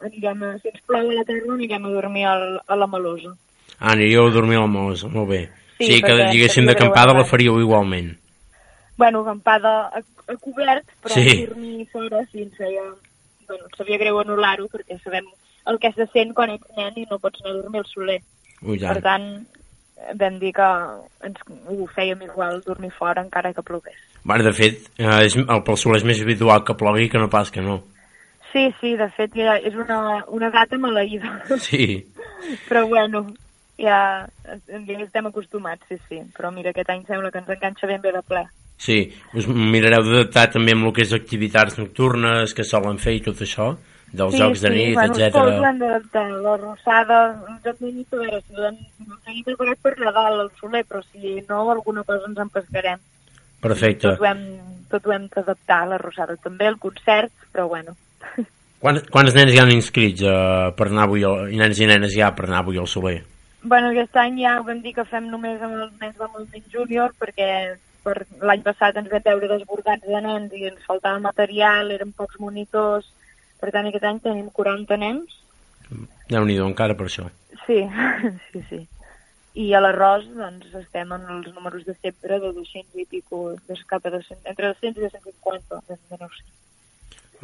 [0.00, 3.34] Anirem a, si ens plou a la terra, anirem a dormir al, a la Melosa.
[3.78, 5.42] Ah, aniríeu a dormir a la Mosa, molt bé.
[5.78, 8.16] Sí, sí que diguéssim d'acampada la faríeu igualment.
[9.00, 11.46] bueno, acampada a, a cobert, però Sí.
[11.46, 12.82] dormir fora sí ens feia...
[13.48, 15.24] Bueno, ens sabia greu anul·lar-ho perquè sabem
[15.70, 18.18] el que se sent quan ets nen i no pots anar a dormir al soler.
[18.62, 18.92] Ui, ja.
[18.92, 19.24] Per tant,
[20.20, 20.68] vam dir que
[21.24, 23.96] ens, ho fèiem igual dormir fora encara que plogués.
[24.22, 27.30] Bueno, de fet, eh, és, el pel sol és més habitual que plogui que no
[27.32, 27.80] pas que no.
[28.52, 31.36] Sí, sí, de fet ja és una, una data maleïda.
[31.62, 32.02] Sí.
[32.68, 33.26] però bueno,
[33.78, 34.00] ja,
[34.68, 36.22] ja estem acostumats, sí, sí.
[36.36, 38.44] Però mira, aquest any sembla que ens enganxa ben bé de ple.
[38.80, 38.98] Sí,
[39.36, 43.42] us mirareu d'adaptar també amb el que és activitats nocturnes que solen fer i tot
[43.44, 43.74] això,
[44.10, 45.34] dels jocs de nit, bueno, etc.
[45.36, 48.78] Tots l'hem d'adaptar, la rosada, el joc de nit, a veure, si l'hem
[49.28, 53.02] hem preparat per Nadal, al soler, però si no, alguna cosa ens en pescarem.
[53.60, 54.08] Perfecte.
[54.08, 54.46] Tot ho hem,
[54.90, 57.98] tot ho hem d'adaptar, la rosada també, el concert, però bueno.
[58.80, 62.14] Quants, quants nens hi han inscrits uh, per anar avui, al, i nens i nenes
[62.16, 63.18] ja per anar avui al Soler?
[63.62, 67.12] Bueno, aquest any ja vam dir que fem només amb els nens del moviment júnior,
[67.20, 67.50] perquè
[68.04, 72.40] per l'any passat ens vam veure desbordats de nens i ens faltava material, eren pocs
[72.40, 73.10] monitors,
[73.60, 75.40] per tant aquest any tenim 40 nens,
[76.30, 77.26] Déu-n'hi-do encara per això.
[77.66, 77.82] Sí,
[78.50, 78.80] sí, sí.
[79.60, 83.78] I a l'arròs, doncs, estem en els números de sempre de 200 i pico, de
[83.90, 86.46] cap a 200, entre 200 i 250, ben bé no ho sé.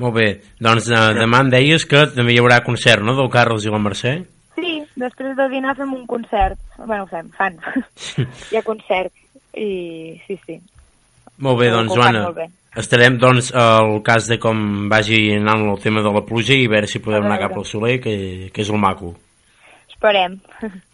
[0.02, 0.26] Molt bé,
[0.60, 3.80] doncs uh, demà em deies que també hi haurà concert, no?, del Carles i la
[3.80, 4.16] Mercè?
[4.56, 6.58] Sí, després de dinar fem un concert.
[6.78, 7.56] Bueno, fem, fan.
[8.50, 9.12] Hi ha concert.
[9.56, 10.58] I sí, sí.
[11.44, 12.48] Molt bé, doncs, Joana, bé.
[12.76, 16.72] estarem, doncs, al cas de com vagi anant el tema de la pluja i a
[16.76, 18.16] veure si podem anar cap al Soler, que,
[18.52, 19.14] que és el maco.
[19.92, 20.36] Esperem.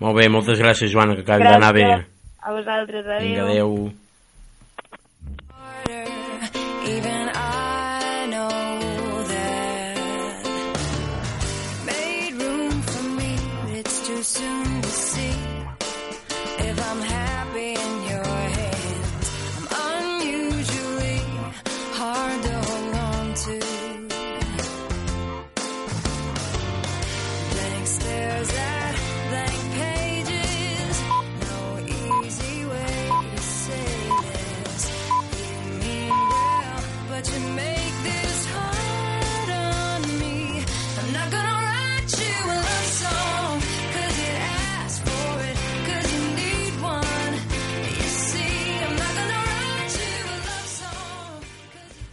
[0.03, 1.88] Molt bé, moltes gràcies, Joana, que acabi d'anar bé.
[2.43, 3.27] A vosaltres, adéu.
[3.27, 3.71] Vinga, adéu.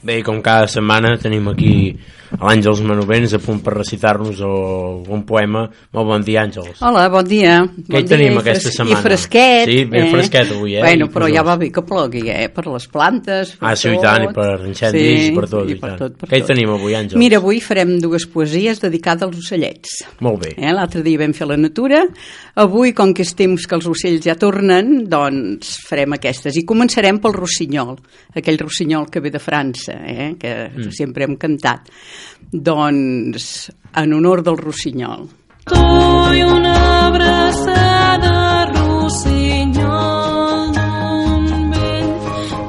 [0.10, 1.74] Bé, com cada setmana tenim aquí
[2.39, 5.65] l'Àngels Manovens a punt per recitar-nos un poema.
[5.95, 6.80] Molt bon dia, Àngels.
[6.86, 7.60] Hola, bon dia.
[7.67, 8.99] Què bon hi tenim dia, i aquesta setmana?
[8.99, 9.69] I fresquet.
[9.69, 10.84] Sí, ben fresquet avui, eh?
[10.84, 12.47] Bueno, I però ja va bé que plogui, eh?
[12.54, 14.06] Per les plantes, per Ah, sí, i tot.
[14.08, 15.99] tant, i per incendis, i per tot, i i per tant.
[15.99, 17.19] tot, per Què hi tenim avui, Àngels?
[17.19, 19.99] Mira, avui farem dues poesies dedicades als ocellets.
[20.21, 20.54] Molt bé.
[20.58, 20.71] Eh?
[20.71, 22.06] L'altre dia vam fer la natura.
[22.56, 26.56] Avui, com que és temps que els ocells ja tornen, doncs farem aquestes.
[26.56, 27.97] I començarem pel rossinyol,
[28.36, 30.36] aquell rossinyol que ve de França, eh?
[30.39, 30.91] que mm.
[30.95, 31.89] sempre hem cantat.
[32.52, 35.28] Doncs, en honor del rossinyol.
[35.69, 42.13] Doy una abraçada, rossinyol d'un vell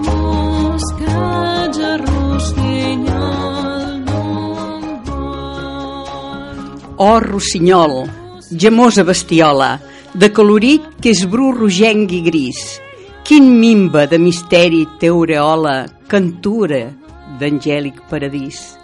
[0.06, 6.56] moscatge, rossinyol d'un bon.
[6.96, 8.04] Oh, rossinyol,
[8.50, 9.78] gemosa bestiola,
[10.12, 12.80] de colorit que és bru rogenc i gris.
[13.24, 16.90] Quin mimba de misteri t'aureola, cantura
[17.38, 18.79] d'angèlic paradís.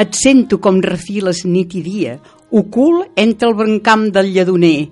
[0.00, 2.16] Et sento com refiles nit i dia,
[2.50, 4.88] ocult entre el brancam del lledoner,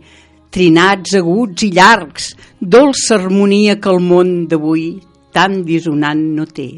[0.53, 4.87] trinats aguts i llargs, dolça harmonia que el món d'avui
[5.33, 6.71] tan dissonant no té.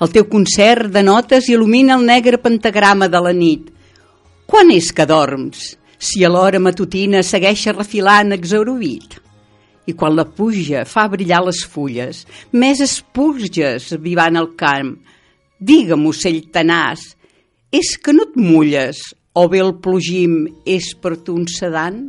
[0.00, 3.68] El teu concert de notes il·lumina el negre pentagrama de la nit.
[4.46, 9.18] Quan és que dorms, si a l'hora matutina segueix refilant exaurovit?
[9.86, 14.94] I quan la puja fa brillar les fulles, més espurges vivant el camp.
[15.60, 17.04] Digue'm, ocell tenaç,
[17.74, 19.00] és que no et mulles
[19.34, 22.04] o bé el plogim és per tu un sedant?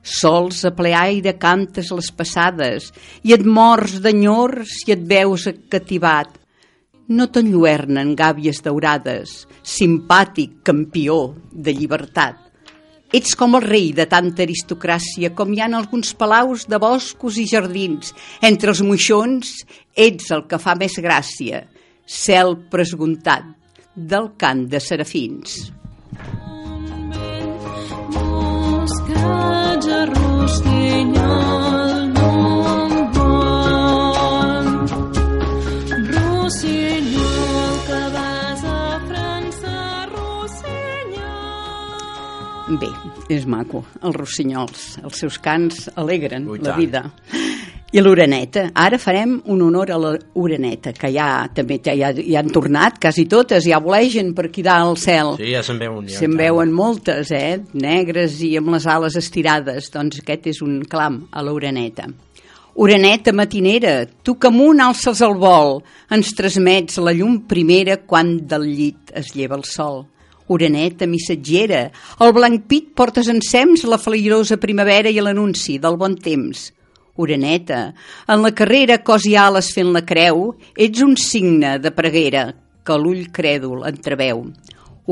[0.00, 2.88] Sols a ple aire cantes les passades
[3.28, 6.32] i et mors d'enyor si et veus cativat.
[7.12, 11.20] No t'enlluernen gàbies daurades, simpàtic campió
[11.52, 12.40] de llibertat.
[13.12, 17.36] Ets com el rei de tanta aristocràcia com hi ha en alguns palaus de boscos
[17.36, 18.16] i jardins.
[18.40, 19.58] Entre els moixons
[19.92, 21.66] ets el que fa més gràcia,
[22.08, 23.58] cel presguntat
[23.94, 25.72] del cant de serafins.
[42.72, 42.88] Bé,
[43.28, 44.84] és maco, els rossinyols.
[45.04, 47.04] Els seus cants alegren Ui, la vida.
[47.92, 48.70] I l'oreneta.
[48.72, 53.66] Ara farem un honor a l'oreneta, que ja també ja, ja, han tornat, quasi totes,
[53.68, 55.34] ja volegen per aquí dalt al cel.
[55.36, 56.08] Sí, ja se'n veuen.
[56.08, 57.60] Ja, Se'n veuen moltes, eh?
[57.76, 59.90] Negres i amb les ales estirades.
[59.92, 62.08] Doncs aquest és un clam a l'oreneta.
[62.80, 68.70] Oreneta matinera, tu que amunt alces el vol, ens transmets la llum primera quan del
[68.72, 70.06] llit es lleva el sol.
[70.48, 71.90] Oreneta missatgera,
[72.24, 76.70] el blanc pit portes ensems la felirosa primavera i l'anunci del bon temps.
[77.16, 77.92] Oreneta,
[78.28, 82.46] en la carrera cos i ales fent la creu, ets un signe de preguera
[82.82, 84.46] que l'ull crèdol entreveu.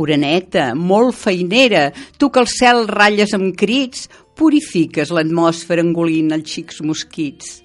[0.01, 4.07] Oreneta, molt feinera, tu que el cel ratlles amb crits,
[4.39, 7.59] purifiques l'atmosfera engolint els xics mosquits.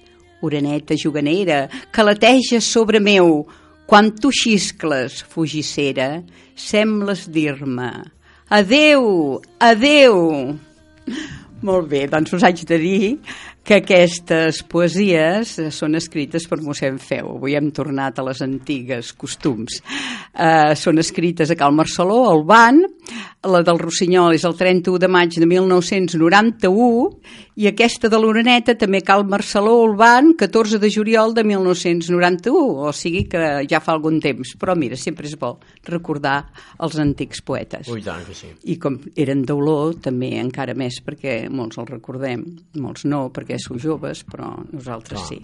[0.44, 3.46] Oreneta juganera, que lateges sobre meu,
[3.86, 6.20] quan tu xiscles, fugissera,
[6.56, 7.90] sembles dir-me
[8.50, 10.18] Adeu, adeu!
[11.66, 13.08] Molt bé, doncs us haig de dir
[13.66, 17.32] que aquestes poesies eh, són escrites per mossèn Feu.
[17.34, 19.80] Avui hem tornat a les antigues costums.
[20.36, 22.78] Uh, són escrites a Cal Marceló, al Ban,
[23.46, 27.10] la del Rossinyol és el 31 de maig de 1991
[27.56, 32.52] i aquesta de l'Oreneta també Cal Marceló, al Ban, 14 de juliol de 1991,
[32.84, 34.52] o sigui que ja fa algun temps.
[34.60, 35.54] Però mira, sempre és bo
[35.88, 36.50] recordar
[36.84, 37.88] els antics poetes.
[37.92, 38.50] Ui, tant que sí.
[38.72, 42.44] I com eren d'olor, també encara més, perquè molts els recordem,
[42.82, 45.28] molts no, perquè sou joves, però nosaltres Clar.
[45.28, 45.40] sí.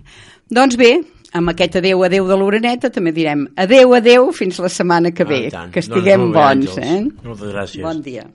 [0.53, 0.91] Doncs bé,
[1.39, 5.29] amb aquest adeu, adeu de l'Oreneta, també direm adeu, adeu, fins la setmana que Ah,
[5.31, 5.49] ve.
[5.51, 5.71] tant.
[5.73, 6.79] que Doncs estiguem bé, bons, Àngels.
[6.85, 7.25] eh?
[7.25, 7.83] Moltes gràcies.
[7.83, 8.31] Bon dia.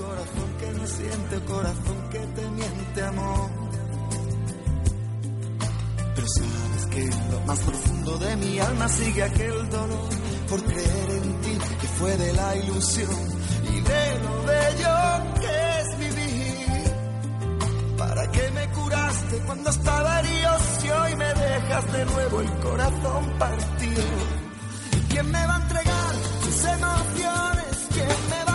[0.00, 3.50] corazón que no siente, corazón que te miente amor.
[6.14, 10.08] Pero sabes que en lo más profundo de mi alma sigue aquel dolor
[10.48, 13.16] por creer en ti que fue de la ilusión
[13.64, 14.96] y de lo bello
[15.40, 16.92] que es vivir.
[17.98, 23.24] ¿Para qué me curaste cuando estaba herido si hoy me dejas de nuevo el corazón
[23.38, 24.02] partido?
[25.10, 25.99] ¿Quién me va a entregar
[26.74, 27.88] emociones?
[27.92, 28.49] ¿Quién me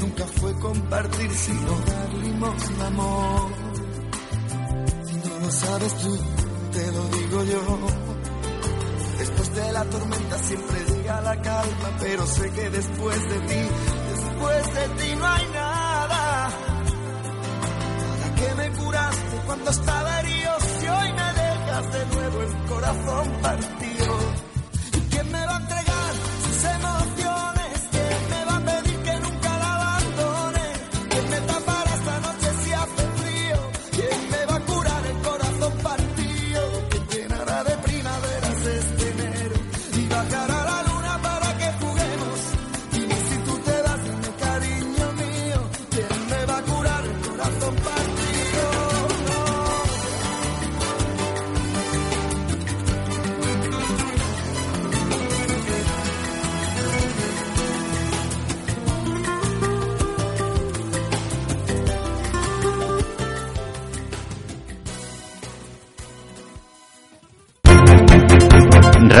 [0.00, 3.50] nunca fue compartir, sino dar limosna, amor.
[5.24, 6.18] No lo sabes tú,
[6.72, 7.62] te lo digo yo.
[9.18, 13.68] Después de la tormenta siempre llega la calma, pero sé que después de ti,
[14.10, 15.46] después de ti no hay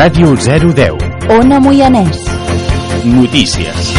[0.02, 0.98] Ràdio 010.
[1.30, 2.24] Ona Moianès.
[3.06, 3.92] Notícies.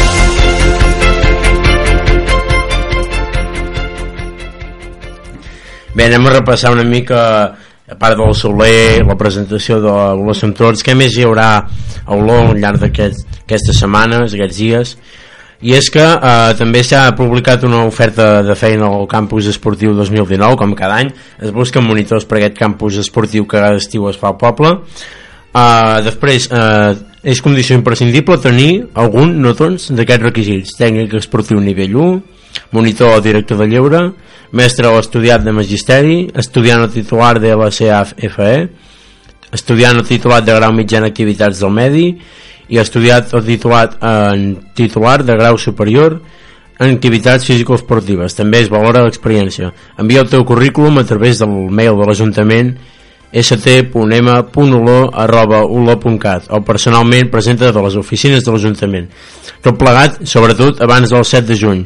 [5.95, 7.21] Bé, anem a repassar una mica
[7.87, 9.95] a part del Soler, la presentació de
[10.25, 14.95] les Centrals, què més hi haurà a Olor al llarg d'aquestes aquest, setmanes, aquests dies
[15.63, 20.59] i és que eh, també s'ha publicat una oferta de feina al campus esportiu 2019,
[20.59, 24.33] com cada any es busquen monitors per aquest campus esportiu que cada estiu es fa
[24.33, 24.81] al poble
[25.53, 30.77] Uh, després, uh, és condició imprescindible tenir algun no doncs, d'aquests requisits.
[30.79, 32.21] Tècnic esportiu nivell 1
[32.73, 34.01] monitor o director de lleure
[34.51, 38.53] mestre o estudiat de magisteri estudiant o titular de l'CAFE
[39.53, 42.07] estudiant o titulat de grau mitjà en activitats del medi
[42.73, 46.19] i estudiat o titulat en titular de grau superior
[46.79, 48.33] en activitats físico-esportives.
[48.33, 49.69] També es valora l'experiència.
[50.01, 52.73] Envia el teu currículum a través del mail de l'Ajuntament
[53.33, 54.53] st.m.olor.cat
[56.53, 59.07] o personalment presenta de les oficines de l'Ajuntament.
[59.65, 61.81] Tot plegat, sobretot, abans del 7 de juny.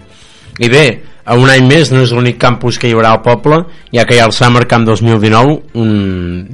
[0.60, 0.86] I bé,
[1.28, 3.58] a un any més no és l'únic campus que hi haurà al poble,
[3.92, 5.92] ja que hi ha el Summer Camp 2019, un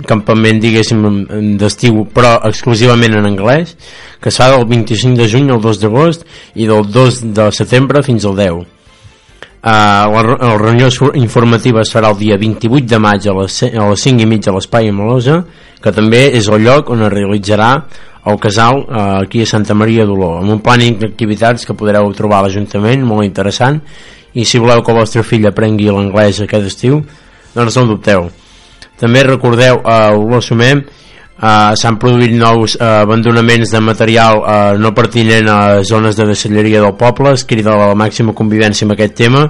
[0.10, 1.06] campament, diguéssim,
[1.62, 3.78] d'estiu, però exclusivament en anglès,
[4.20, 6.26] que es fa del 25 de juny al 2 d'agost
[6.58, 8.73] i del 2 de setembre fins al 10.
[9.64, 13.86] Uh, la, la reunió informativa es farà el dia 28 de maig a les, a
[13.88, 15.38] les 5 i mitja a l'Espai Amalosa
[15.80, 17.70] que també és el lloc on es realitzarà
[18.28, 22.42] el casal uh, aquí a Santa Maria d'Oló amb un plànic d'activitats que podreu trobar
[22.42, 23.80] a l'Ajuntament molt interessant
[24.36, 27.00] i si voleu que el vostre fill aprengui l'anglès aquest estiu
[27.56, 28.28] doncs no dubteu.
[29.00, 30.84] També recordeu a uh, Olor Sumem
[31.34, 36.84] Uh, s'han produït nous uh, abandonaments de material uh, no pertinent a zones de deixalleria
[36.84, 37.34] del poble.
[37.34, 39.48] Es crida la màxima convivència amb aquest tema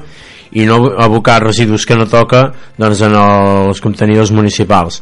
[0.53, 2.45] i no abocar residus que no toca
[2.79, 5.01] doncs, en els contenidors municipals.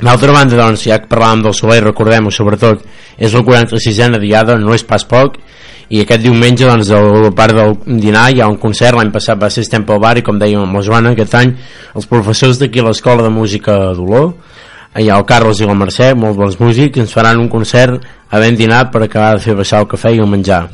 [0.00, 2.82] D'altra banda, doncs, ja que parlàvem del Soler, recordem-ho, sobretot,
[3.18, 5.36] és la 46a diada, no és pas poc,
[5.92, 9.50] i aquest diumenge, doncs, a part del dinar hi ha un concert, l'any passat va
[9.52, 11.54] ser Estem pel bar, i com dèiem amb la Joana, aquest any,
[11.94, 14.32] els professors d'aquí a l'Escola de Música d'Olor,
[15.00, 18.56] hi ha el Carles i la Mercè, molt bons músics, ens faran un concert havent
[18.58, 20.64] dinat per acabar de fer baixar el cafè i el menjar.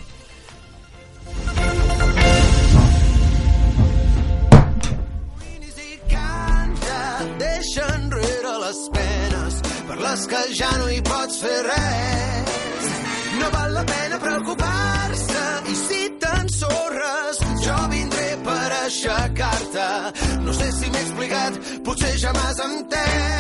[18.90, 20.40] aixecar-te.
[20.44, 23.39] No sé si m'he explicat, potser ja m'has entès.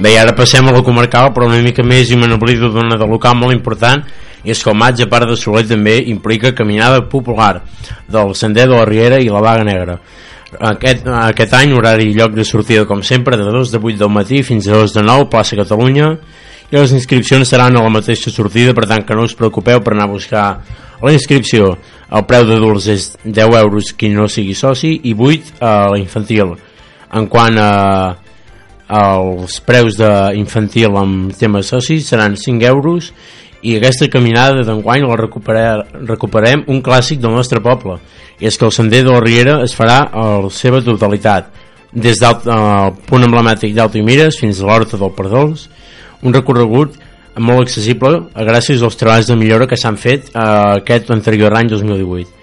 [0.00, 3.36] I ara passem a la comarcal, però una mica més i me d'una de local
[3.36, 4.00] molt important,
[4.42, 7.60] i és que el maig, a part de Soler, també implica caminada popular
[8.08, 9.98] del Sender de la Riera i la Vaga Negra.
[10.50, 14.10] Aquest, aquest any, horari i lloc de sortida, com sempre, de 2 de 8 del
[14.10, 16.14] matí fins a 2 de 9, plaça Catalunya,
[16.70, 19.92] i les inscripcions seran a la mateixa sortida, per tant que no us preocupeu per
[19.92, 20.46] anar a buscar
[21.02, 21.74] la inscripció.
[22.08, 26.56] El preu d'adults és 10 euros qui no sigui soci i 8 a la infantil.
[27.12, 27.70] En quant a
[28.90, 33.12] els preus d'infantil amb tema soci seran 5 euros
[33.62, 37.98] i aquesta caminada d'enguany la recuperar, recuperem un clàssic del nostre poble
[38.40, 41.52] i és que el sender de la Riera es farà a la seva totalitat
[41.92, 42.42] des del
[43.06, 45.68] punt emblemàtic d'Altimires fins a l'Horta del Perdols,
[46.22, 46.96] un recorregut
[47.38, 50.42] molt accessible gràcies als treballs de millora que s'han fet eh,
[50.80, 52.39] aquest anterior any 2018.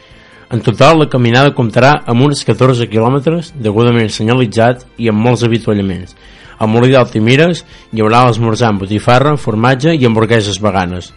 [0.50, 6.16] En total, la caminada comptarà amb uns 14 quilòmetres degudament senyalitzat i amb molts avituallaments.
[6.58, 11.12] Al Molí d'Altimires hi haurà l'esmorzar amb botifarra, formatge i hamburgueses veganes.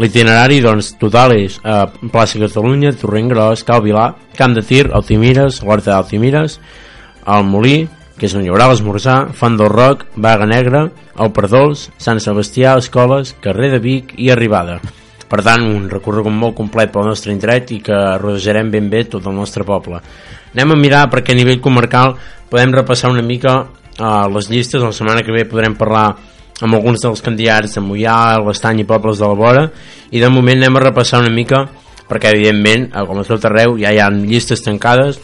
[0.00, 4.06] L'itinerari doncs, total és a plaça Catalunya, Torrent Gros, Cal Vilà,
[4.38, 6.56] Camp de Tir, Altimires, l'Horta d'Altimires,
[7.28, 7.76] el Molí,
[8.16, 10.86] que és on hi haurà l'esmorzar, Font del Roc, Vaga Negra,
[11.20, 14.80] el Perdols, Sant Sebastià, Escoles, carrer de Vic i Arribada.
[15.32, 19.24] Per tant, un recorregut molt complet pel nostre indret i que rodejarem ben bé tot
[19.24, 20.02] el nostre poble.
[20.52, 22.18] Anem a mirar perquè a nivell comarcal
[22.52, 26.10] podem repassar una mica uh, les llistes, la setmana que ve podrem parlar
[26.60, 29.62] amb alguns dels candidats de Mollà, l'Estany i pobles de la vora.
[30.12, 31.64] I de moment anem a repassar una mica
[32.10, 35.16] perquè evidentment, com a tot arreu ja hi ha llistes tancades.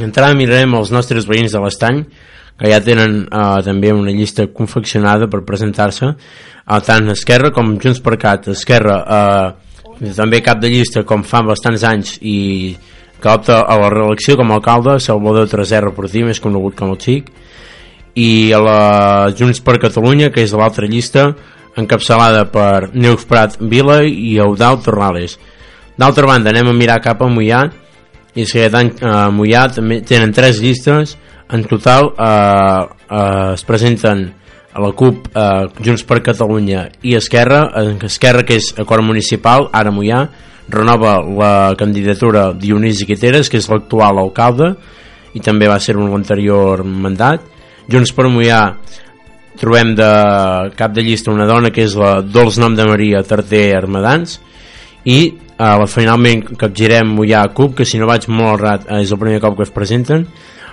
[0.00, 2.00] D'entrada mirarem els nostres veïns de l'estany,
[2.58, 8.00] que ja tenen eh, també una llista confeccionada per presentar-se, eh, tant Esquerra com Junts
[8.04, 8.48] per Cat.
[8.54, 12.76] Esquerra, eh, també cap de llista com fa bastants anys i
[13.20, 17.00] que opta a la reelecció com a alcalde, Salvador Treserra Portí, més conegut com el
[17.00, 17.30] Xic,
[18.16, 18.80] i a la
[19.36, 21.30] Junts per Catalunya, que és l'altra llista,
[21.76, 25.36] encapçalada per Neus Prat Vila i Eudal Torrales.
[25.96, 27.64] D'altra banda, anem a mirar cap a Mollà,
[28.36, 31.16] i Seguetan eh, Mollà també tenen tres llistes
[31.50, 34.26] en total eh, eh, es presenten
[34.72, 39.70] a la CUP eh, Junts per Catalunya i Esquerra eh, Esquerra que és acord municipal
[39.72, 40.26] ara Mollà
[40.68, 44.74] renova la candidatura Dionís Guiteres que és l'actual alcalde
[45.36, 47.42] i també va ser un anterior mandat.
[47.92, 48.60] Junts per Mollà
[49.60, 50.10] trobem de
[50.76, 54.40] cap de llista una dona que és la Dols Nom de Maria Tarter Armadans
[55.06, 59.12] i uh, finalment capgirem Mollà a Cup que si no vaig molt errat uh, és
[59.12, 60.26] el primer cop que es presenten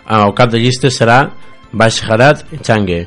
[0.10, 1.26] el cap de llista serà
[1.72, 3.06] Baix Harat Changue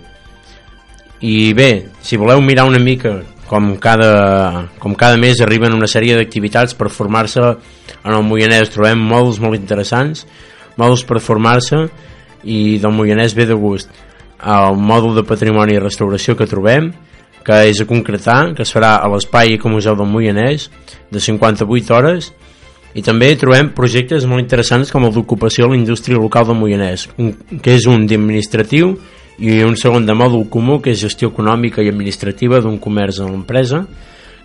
[1.21, 6.17] i bé, si voleu mirar una mica com cada, com cada mes arriben una sèrie
[6.19, 10.27] d'activitats per formar-se en el Moianès trobem mòduls molt interessants
[10.77, 11.87] mòduls per formar-se
[12.45, 13.91] i del Moianès ve de gust.
[14.37, 16.93] El mòdul de patrimoni i restauració que trobem
[17.47, 20.67] que és a concretar, que es farà a l'Espai Ecomuseu del Moianès
[21.15, 22.33] de 58 hores
[22.97, 27.07] i també trobem projectes molt interessants com el d'ocupació a la indústria local del Moianès
[27.63, 28.95] que és un d'administratiu
[29.39, 33.29] i un segon de mòdul comú que és gestió econòmica i administrativa d'un comerç a
[33.29, 33.83] l'empresa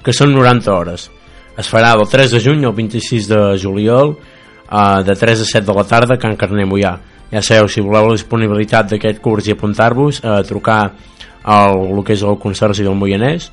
[0.03, 1.07] que són 90 hores.
[1.55, 5.65] Es farà del 3 de juny al 26 de juliol eh, de 3 a 7
[5.69, 6.97] de la tarda a Can Carner Mollà
[7.31, 10.81] ja sabeu, si voleu la disponibilitat d'aquest curs i apuntar-vos, a trucar
[11.47, 13.47] al que és el Consorci del Moianès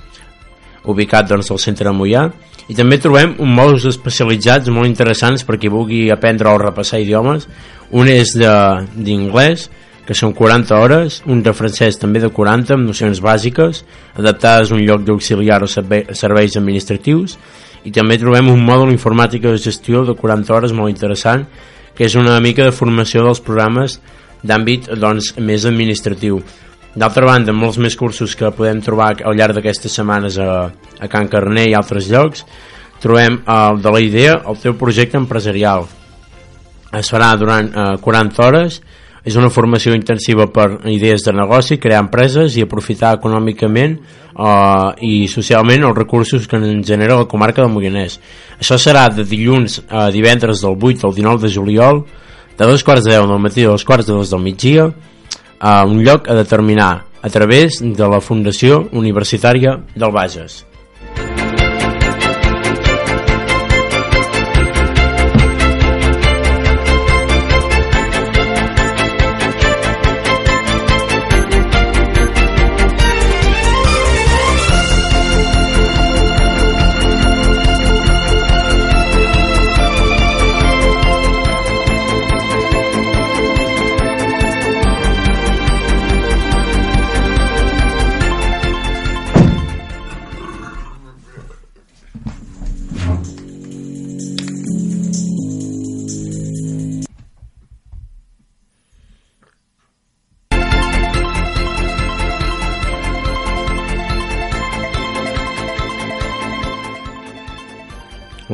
[0.84, 2.28] ubicat doncs al centre de Mollà.
[2.68, 7.48] I també trobem un mòduls especialitzats molt interessants per qui vulgui aprendre o repassar idiomes.
[7.90, 9.68] Un és d'inglès
[10.08, 13.82] que són 40 hores, un de francès també de 40 amb nocions bàsiques
[14.16, 17.38] adaptades a un lloc d'auxiliar o serveis administratius.
[17.84, 21.44] I també trobem un mòdul informàtica de gestió de 40 hores molt interessant
[21.98, 23.98] que és una mica de formació dels programes
[24.46, 26.38] d'àmbit doncs, més administratiu
[26.98, 30.66] D'altra banda, molts més cursos que podem trobar al llarg d'aquestes setmanes a,
[30.98, 32.42] a Can Carner i altres llocs,
[32.98, 35.86] trobem el de la idea, el teu projecte empresarial.
[36.98, 38.80] Es farà durant eh, 40 hores,
[39.22, 45.28] és una formació intensiva per idees de negoci, crear empreses i aprofitar econòmicament eh, i
[45.30, 48.18] socialment els recursos que ens genera la comarca del Moianès.
[48.58, 52.02] Això serà de dilluns a divendres del 8 al 19 de juliol,
[52.58, 54.88] de dos quarts de 10 del matí a dos quarts de dos del migdia,
[55.58, 60.67] a un lloc a determinar a través de la Fundació Universitària del Bages.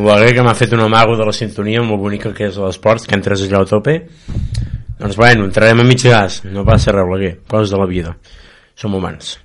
[0.05, 3.17] L'Alegre que m'ha fet un amago de la sintonia molt bonica que és l'esports, que
[3.17, 3.95] entres allò a tope.
[4.99, 8.13] Doncs bueno, entrarem a mig gas, no passa res, Oleguer, coses de la vida.
[8.77, 9.39] Som humans.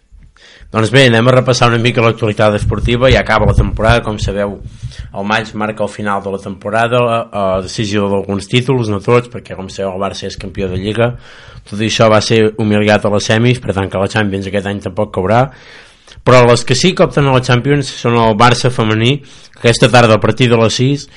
[0.69, 4.59] Doncs bé, anem a repassar una mica l'actualitat esportiva, ja acaba la temporada, com sabeu,
[5.09, 6.99] el maig marca el final de la temporada,
[7.31, 11.13] a decisió d'alguns títols, no tots, perquè com sabeu el Barça és campió de Lliga,
[11.65, 14.83] tot això va ser humiliat a les semis, per tant que la Champions aquest any
[14.83, 15.47] tampoc caurà,
[16.29, 19.15] però les que sí que opten a la Champions són el Barça femení,
[19.55, 21.09] que aquesta tarda a partir de les 6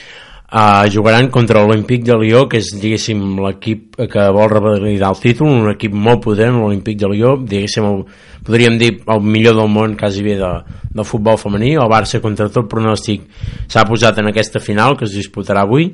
[0.52, 5.48] Uh, jugaran contra l'Olímpic de Lió que és diguéssim l'equip que vol revalidar el títol,
[5.48, 8.02] un equip molt potent l'Olímpic de Lió, diguéssim el,
[8.44, 10.50] podríem dir el millor del món quasi bé de,
[10.92, 13.24] del futbol femení, el Barça contra tot pronòstic
[13.64, 15.88] s'ha posat en aquesta final que es disputarà avui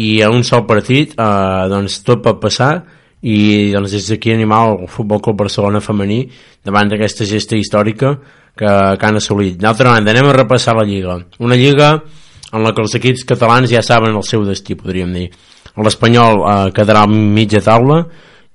[0.00, 2.78] i en un sol partit uh, doncs tot pot passar
[3.22, 6.26] i doncs des d'aquí animar el Futbol Club Barcelona femení
[6.64, 8.16] davant d'aquesta gesta històrica
[8.56, 9.58] que, que han assolit.
[9.60, 11.18] D'altra banda, anem a repassar la Lliga.
[11.40, 11.94] Una Lliga
[12.52, 15.26] en la que els equips catalans ja saben el seu destí, podríem dir.
[15.76, 18.04] L'Espanyol eh, quedarà a mitja taula,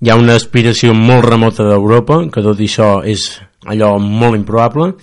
[0.01, 3.28] hi ha una aspiració molt remota d'Europa, que tot això és
[3.70, 4.95] allò molt improbable.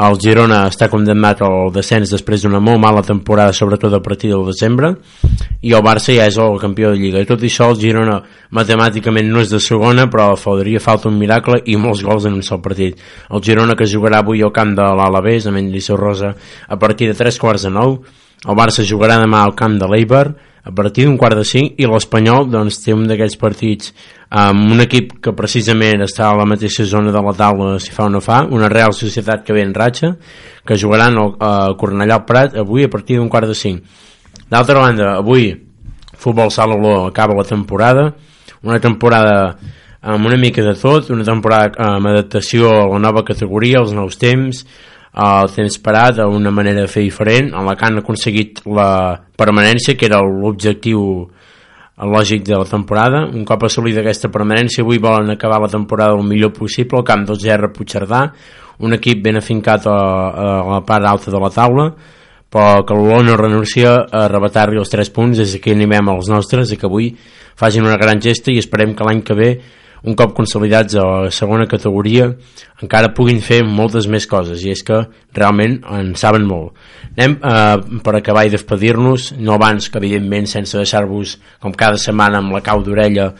[0.00, 4.46] El Girona està condemnat al descens després d'una molt mala temporada, sobretot a partir del
[4.48, 4.94] desembre,
[5.60, 7.20] i el Barça ja és el campió de Lliga.
[7.20, 8.16] I tot això el Girona
[8.56, 12.46] matemàticament no és de segona, però faria falta un miracle i molts gols en un
[12.46, 12.96] sol partit.
[13.28, 16.32] El Girona que jugarà avui al camp de l'Alavés, a Mendissó Rosa,
[16.66, 18.00] a partir de 3 quarts de 9.
[18.48, 20.32] El Barça jugarà demà al camp de l'Eibar,
[20.64, 23.90] a partir d'un quart de cinc i l'Espanyol doncs, té un d'aquells partits
[24.30, 28.06] amb un equip que precisament està a la mateixa zona de la taula si fa
[28.06, 30.14] o no fa, una Real Societat que ve en ratxa,
[30.64, 33.82] que jugaran a Cornellà al Prat avui a partir d'un quart de cinc.
[34.48, 35.50] D'altra banda, avui
[36.16, 38.12] Futbol Sala Olor acaba la temporada,
[38.62, 39.58] una temporada
[40.02, 44.18] amb una mica de tot, una temporada amb adaptació a la nova categoria, als nous
[44.18, 44.64] temps,
[45.12, 47.52] el temps parat a una manera de fer diferent.
[47.52, 51.02] En la que han aconseguit la permanència que era l'objectiu
[52.02, 53.26] lògic de la temporada.
[53.28, 56.98] Un cop assolida aquesta permanència avui volen acabar la temporada el millor possible.
[56.98, 58.24] Al camp del GR Puigcerdà
[58.82, 61.92] un equip ben afincat a, a la part alta de la taula
[62.52, 65.38] però que l'Olor no renuncia a arrebatar-li els 3 punts.
[65.40, 67.14] Des que animem els nostres i que avui
[67.56, 69.50] facin una gran gesta i esperem que l'any que ve
[70.02, 72.28] un cop consolidats a la segona categoria
[72.82, 74.98] encara puguin fer moltes més coses i és que
[75.36, 76.74] realment en saben molt.
[77.14, 82.42] Anem eh, per acabar i despedir-nos no abans que evidentment sense deixar-vos com cada setmana
[82.42, 83.32] amb la cau d'orella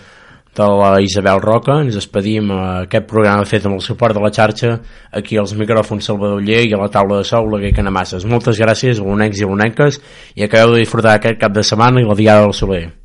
[0.55, 4.31] de la Isabel Roca ens despedim a aquest programa fet amb el suport de la
[4.37, 4.75] xarxa
[5.11, 9.01] aquí als micròfons Salvador Ller i a la taula de sou la Gueca moltes gràcies,
[9.01, 10.01] bonecs i boneques
[10.37, 13.02] i acabeu de disfrutar aquest cap de setmana i la Diada del Soler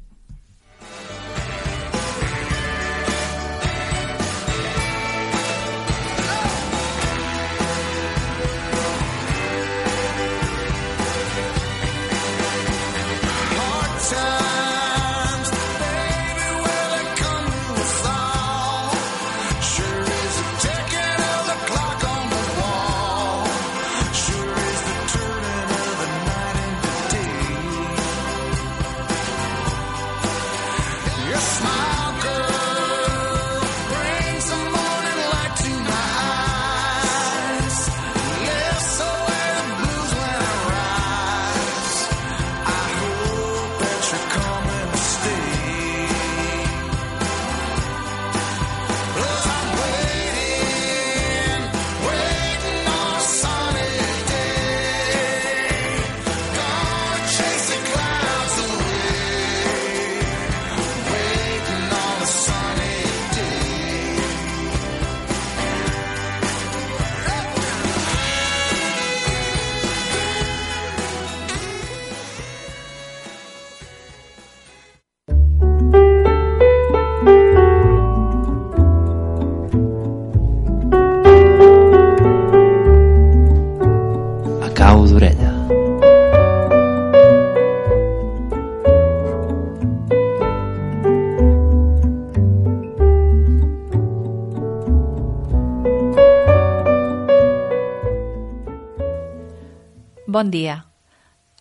[100.38, 100.84] Bon dia.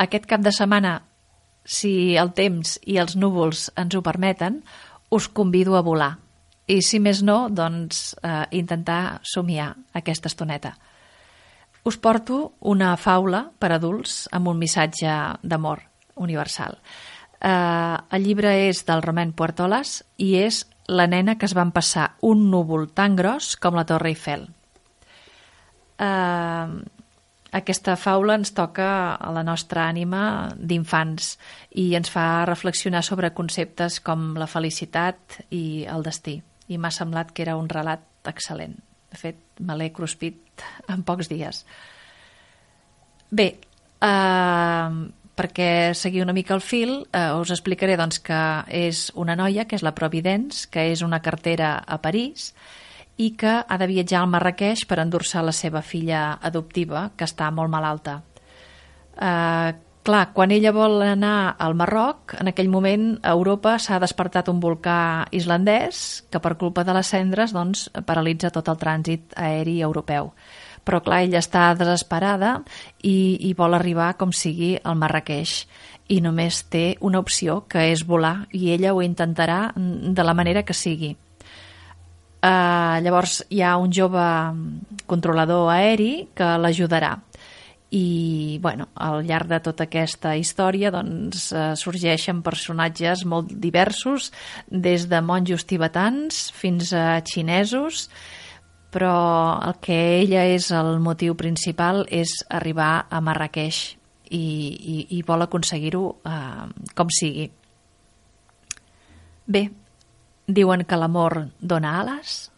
[0.04, 0.90] Aquest cap de setmana,
[1.64, 4.58] si el temps i els núvols ens ho permeten,
[5.08, 6.10] us convido a volar.
[6.68, 10.74] I si més no, doncs eh, intentar somiar aquesta estoneta.
[11.88, 15.80] Us porto una faula per adults amb un missatge d'amor
[16.26, 16.76] universal.
[17.40, 22.10] Eh, el llibre és del Romain Puertolas i és la nena que es van passar
[22.20, 24.44] un núvol tan gros com la Torre Eiffel.
[25.96, 26.95] Eh,
[27.54, 31.36] aquesta faula ens toca a la nostra ànima d'infants
[31.78, 36.40] i ens fa reflexionar sobre conceptes com la felicitat i el destí.
[36.68, 38.74] I m'ha semblat que era un relat excel·lent.
[39.10, 41.62] De fet, me l'he cruspit en pocs dies.
[43.30, 43.46] Bé,
[44.02, 44.90] eh,
[45.36, 49.76] perquè seguir una mica el fil, eh, us explicaré doncs, que és una noia, que
[49.76, 52.54] és la Providence, que és una cartera a París,
[53.16, 57.48] i que ha de viatjar al Marrakeix per endur-se la seva filla adoptiva, que està
[57.50, 58.20] molt malalta.
[59.16, 59.72] Eh,
[60.06, 64.60] clar, quan ella vol anar al Marroc, en aquell moment a Europa s'ha despertat un
[64.60, 70.32] volcà islandès que per culpa de les cendres doncs, paralitza tot el trànsit aeri europeu.
[70.86, 72.60] Però clar, ella està desesperada
[73.02, 75.64] i, i vol arribar com sigui al Marrakeix
[76.08, 80.62] i només té una opció, que és volar, i ella ho intentarà de la manera
[80.62, 81.16] que sigui.
[82.46, 84.24] Uh, llavors hi ha un jove
[85.10, 87.16] controlador aeri que l'ajudarà.
[87.96, 94.32] I bueno, al llarg de tota aquesta història doncs, eh, sorgeixen personatges molt diversos
[94.66, 98.08] des de monjos tibetans fins a xinesos
[98.90, 103.80] però el que ella és el motiu principal és arribar a Marrakeix
[104.30, 107.50] i, i, i vol aconseguir-ho eh, com sigui.
[109.46, 109.68] Bé,
[110.46, 112.50] diuen que l'amor dona ales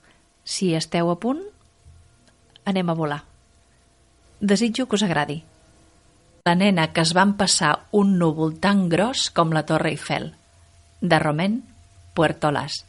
[0.44, 1.42] si esteu a punt
[2.68, 3.22] anem a volar
[4.40, 5.42] desitjo que us agradi.
[6.44, 10.32] La nena que es van passar un núvol tan gros com la Torre Eiffel.
[11.00, 11.62] De Romain,
[12.14, 12.84] Puerto Las.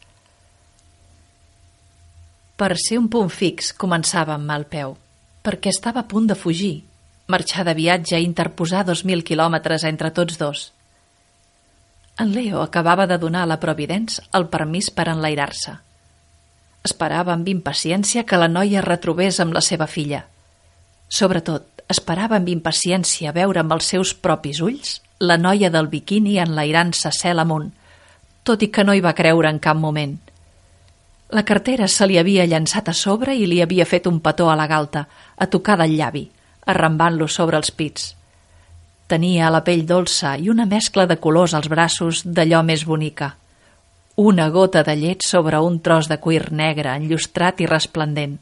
[2.56, 4.95] Per ser un punt fix començava amb mal peu,
[5.43, 6.84] perquè estava a punt de fugir,
[7.28, 10.66] marxar de viatge i interposar dos mil quilòmetres entre tots dos.
[12.20, 15.78] En Leo acabava de donar a la Providence el permís per enlairar-se.
[16.84, 20.26] Esperava amb impaciència que la noia retrobés amb la seva filla–
[21.09, 27.11] Sobretot, esperava amb impaciència veure amb els seus propis ulls la noia del biquini enlairant-se
[27.17, 27.72] cel amunt,
[28.45, 30.13] tot i que no hi va creure en cap moment.
[31.34, 34.55] La cartera se li havia llançat a sobre i li havia fet un petó a
[34.55, 36.24] la galta, a tocar del llavi,
[36.65, 38.13] arrambant-lo sobre els pits.
[39.10, 43.32] Tenia la pell dolça i una mescla de colors als braços d'allò més bonica.
[44.22, 48.38] Una gota de llet sobre un tros de cuir negre, enllustrat i resplendent.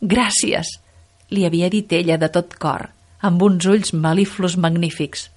[0.00, 0.80] Gràcies!
[1.34, 2.88] li havia dit ella de tot cor,
[3.24, 5.28] amb uns ulls malíflos magnífics.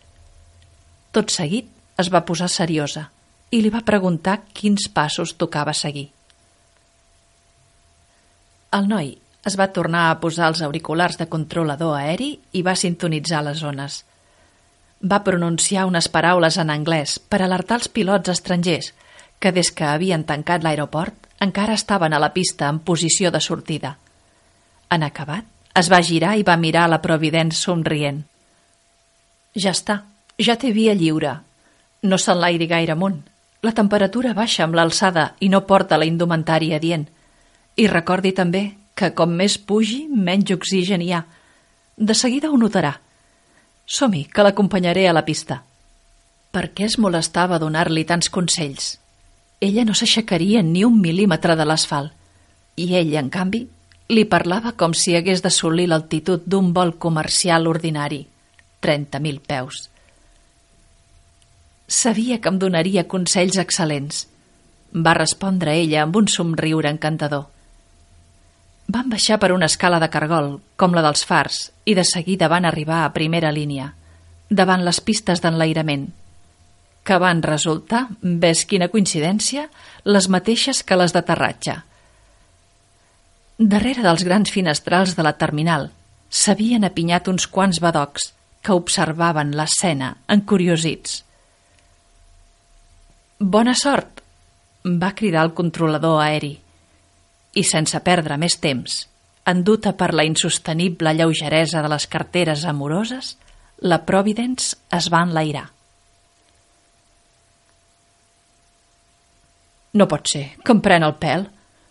[1.16, 3.08] Tot seguit es va posar seriosa
[3.52, 6.10] i li va preguntar quins passos tocava seguir.
[8.78, 9.14] El noi
[9.48, 14.04] es va tornar a posar els auriculars de controlador aeri i va sintonitzar les zones.
[15.02, 18.94] Va pronunciar unes paraules en anglès per alertar els pilots estrangers
[19.40, 23.98] que des que havien tancat l'aeroport encara estaven a la pista en posició de sortida.
[24.90, 25.46] En acabat,
[25.78, 28.24] es va girar i va mirar la Providence somrient.
[29.54, 30.02] Ja està,
[30.42, 31.36] ja té via lliure.
[32.04, 33.22] No s'enlairi gaire amunt.
[33.62, 37.08] La temperatura baixa amb l'alçada i no porta la indumentària dient.
[37.78, 38.64] I recordi també
[38.98, 41.24] que com més pugi, menys oxigen hi ha.
[41.98, 42.96] De seguida ho notarà.
[43.88, 45.62] Som-hi, que l'acompanyaré a la pista.
[46.52, 48.98] Per què es molestava donar-li tants consells?
[49.64, 52.12] Ella no s'aixecaria ni un mil·límetre de l'asfalt.
[52.78, 53.64] I ell, en canvi,
[54.12, 58.26] li parlava com si hagués d'assolir l'altitud d'un vol comercial ordinari,
[58.84, 59.88] 30.000 peus.
[61.88, 64.26] Sabia que em donaria consells excel·lents.
[64.94, 67.48] Va respondre ella amb un somriure encantador.
[68.88, 72.66] Van baixar per una escala de cargol, com la dels fars, i de seguida van
[72.66, 73.92] arribar a primera línia,
[74.50, 76.08] davant les pistes d'enlairament,
[77.04, 79.68] que van resultar, ves quina coincidència,
[80.04, 81.82] les mateixes que les d'aterratge–
[83.58, 85.88] Darrere dels grans finestrals de la terminal
[86.30, 88.28] s'havien apinyat uns quants badocs
[88.62, 91.24] que observaven l'escena encuriosits.
[93.40, 94.22] Bona sort!
[94.86, 96.54] va cridar el controlador aeri
[97.58, 99.00] i sense perdre més temps,
[99.48, 103.36] enduta per la insostenible lleugeresa de les carteres amoroses,
[103.82, 105.68] la Providence es va enlairar.
[109.98, 111.48] No pot ser, que em pren el pèl,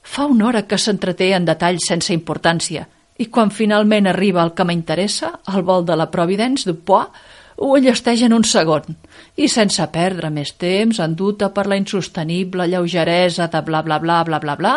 [0.07, 2.87] Fa una hora que s'entreté en detalls sense importància
[3.19, 7.11] i quan finalment arriba el que m'interessa, el vol de la Providence du Poix,
[7.57, 8.97] ho allesteix en un segon
[9.37, 14.41] i sense perdre més temps, enduta per la insostenible lleugeresa de bla bla bla bla
[14.41, 14.75] bla bla,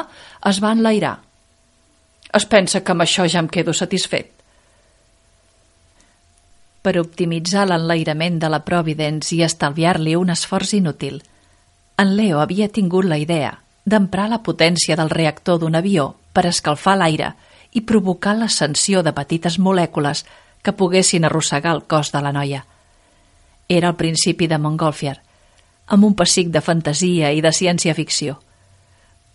[0.49, 1.17] es va enlairar.
[2.33, 4.31] Es pensa que amb això ja em quedo satisfet.
[6.79, 11.19] Per optimitzar l'enlairament de la Providence i estalviar-li un esforç inútil,
[11.99, 13.57] en Leo havia tingut la idea
[13.89, 17.33] d'emprar la potència del reactor d'un avió per escalfar l'aire
[17.75, 20.23] i provocar l'ascensió de petites molècules
[20.61, 22.65] que poguessin arrossegar el cos de la noia.
[23.69, 25.17] Era el principi de Montgolfier,
[25.87, 28.39] amb un pessic de fantasia i de ciència-ficció.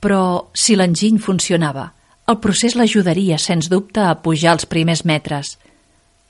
[0.00, 1.92] Però, si l'enginy funcionava,
[2.26, 5.58] El procés l'ajudaria, sens dubte, a pujar els primers metres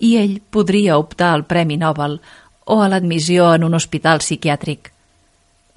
[0.03, 2.19] i ell podria optar al Premi Nobel
[2.67, 4.91] o a l'admissió en un hospital psiquiàtric.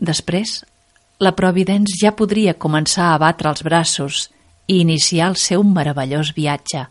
[0.09, 0.63] Després,
[1.22, 4.24] la Providence ja podria començar a batre els braços
[4.65, 6.88] i iniciar el seu meravellós viatge.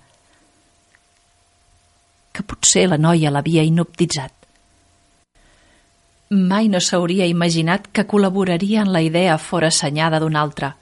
[2.36, 4.32] Que potser la noia l'havia inoptitzat.
[6.36, 10.74] Mai no s'hauria imaginat que col·laboraria en la idea fora assenyada d'un altre,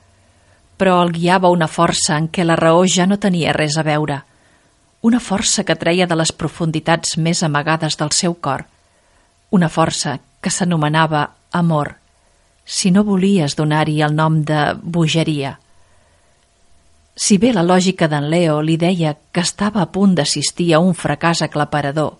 [0.80, 4.22] però el guiava una força en què la raó ja no tenia res a veure,
[5.04, 8.64] una força que treia de les profunditats més amagades del seu cor,
[9.52, 11.94] una força que s'anomenava amor,
[12.64, 15.58] si no volies donar-hi el nom de bogeria.
[17.14, 20.94] Si bé la lògica d'en Leo li deia que estava a punt d'assistir a un
[20.98, 22.16] fracàs aclaparador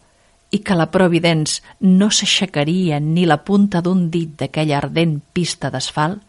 [0.55, 6.21] i que la Providence no s'aixecaria ni la punta d'un dit d'aquella ardent pista d'asfalt,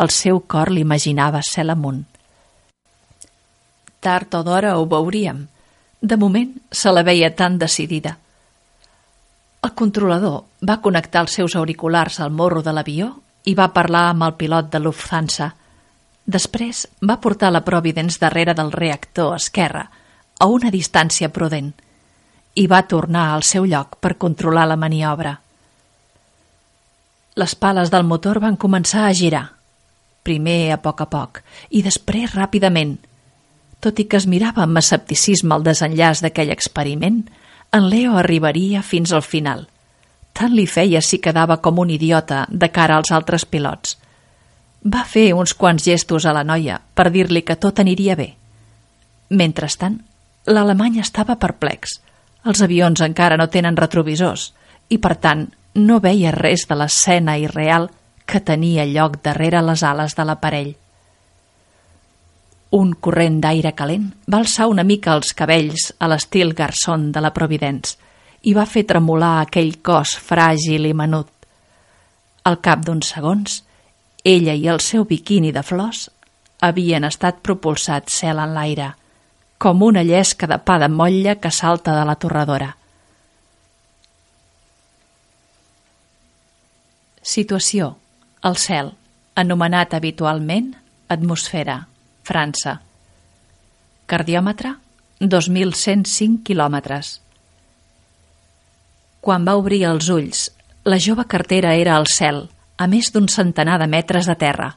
[0.00, 2.02] el seu cor l'imaginava cel amunt.
[4.00, 5.44] Tard o d'hora ho veuríem.
[6.00, 8.16] De moment se la veia tan decidida.
[9.64, 13.12] El controlador va connectar els seus auriculars al morro de l'avió
[13.44, 15.54] i va parlar amb el pilot de Lufthansa.
[16.26, 19.84] Després va portar la Providence darrere del reactor esquerre,
[20.40, 21.72] a una distància prudent,
[22.54, 25.34] i va tornar al seu lloc per controlar la maniobra.
[27.36, 29.44] Les pales del motor van començar a girar,
[30.22, 32.96] primer a poc a poc i després ràpidament.
[33.84, 37.24] Tot i que es mirava amb escepticisme el desenllaç d'aquell experiment,
[37.74, 39.66] en Leo arribaria fins al final.
[40.32, 43.98] Tant li feia si quedava com un idiota de cara als altres pilots.
[44.84, 48.34] Va fer uns quants gestos a la noia per dir-li que tot aniria bé.
[49.30, 49.96] Mentrestant,
[50.46, 51.98] l'alemany estava perplex.
[52.44, 54.50] Els avions encara no tenen retrovisors
[54.92, 57.88] i, per tant, no veia res de l'escena irreal
[58.26, 60.74] que tenia lloc darrere les ales de l'aparell.
[62.76, 67.32] Un corrent d'aire calent va alçar una mica els cabells a l'estil garçon de la
[67.32, 67.96] Providence
[68.42, 71.30] i va fer tremolar aquell cos fràgil i menut.
[72.44, 73.62] Al cap d'uns segons,
[74.24, 76.08] ella i el seu biquini de flors
[76.64, 78.94] havien estat propulsats cel en l'aire,
[79.58, 82.70] com una llesca de pa de motlla que salta de la torradora.
[87.24, 87.94] Situació.
[88.44, 88.90] El cel,
[89.40, 90.74] anomenat habitualment
[91.08, 91.78] atmosfera,
[92.28, 92.74] França.
[94.04, 94.74] Cardiòmetre,
[95.20, 97.14] 2.105 quilòmetres.
[99.24, 100.50] Quan va obrir els ulls,
[100.84, 102.44] la jove cartera era al cel,
[102.76, 104.74] a més d'un centenar de metres de terra.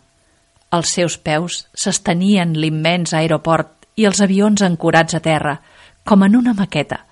[0.71, 5.57] Els seus peus s'estenien l'immens aeroport i els avions ancorats a terra,
[6.03, 7.03] com en una maqueta.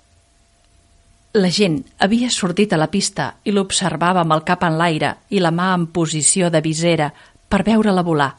[1.36, 5.42] La gent havia sortit a la pista i l'observava amb el cap en l'aire i
[5.42, 7.10] la mà en posició de visera
[7.48, 8.30] per veure-la volar.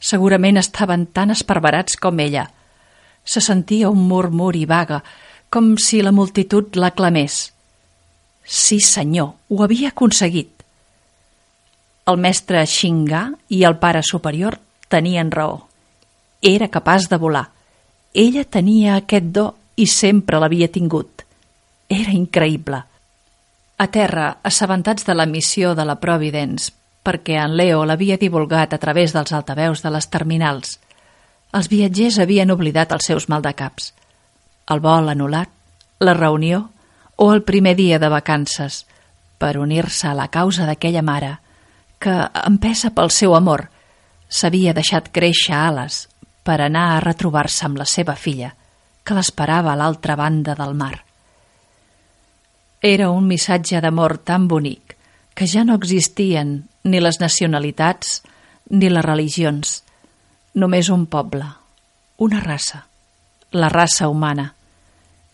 [0.00, 2.48] Segurament estaven tan esparverats com ella.
[3.22, 5.02] Se sentia un murmuri vaga,
[5.50, 7.52] com si la multitud l'aclamés.
[8.44, 10.57] Sí, senyor, ho havia aconseguit.
[12.08, 14.56] El mestre Xingà i el pare superior
[14.88, 15.66] tenien raó.
[16.40, 17.48] Era capaç de volar.
[18.14, 21.24] Ella tenia aquest do i sempre l'havia tingut.
[21.88, 22.80] Era increïble.
[23.78, 26.72] A terra, assabentats de la missió de la Providence,
[27.04, 30.78] perquè en Leo l'havia divulgat a través dels altaveus de les terminals,
[31.52, 33.92] els viatgers havien oblidat els seus maldecaps.
[34.68, 35.48] El vol anul·lat,
[36.00, 36.64] la reunió
[37.16, 38.84] o el primer dia de vacances
[39.38, 41.36] per unir-se a la causa d'aquella mare
[41.98, 42.14] que,
[42.46, 43.68] empesa pel seu amor,
[44.28, 46.06] s'havia deixat créixer ales
[46.44, 48.54] per anar a retrobar-se amb la seva filla,
[49.04, 51.04] que l'esperava a l'altra banda del mar.
[52.80, 54.94] Era un missatge d'amor tan bonic
[55.34, 58.22] que ja no existien ni les nacionalitats
[58.70, 59.82] ni les religions,
[60.54, 61.46] només un poble,
[62.18, 62.84] una raça,
[63.52, 64.52] la raça humana,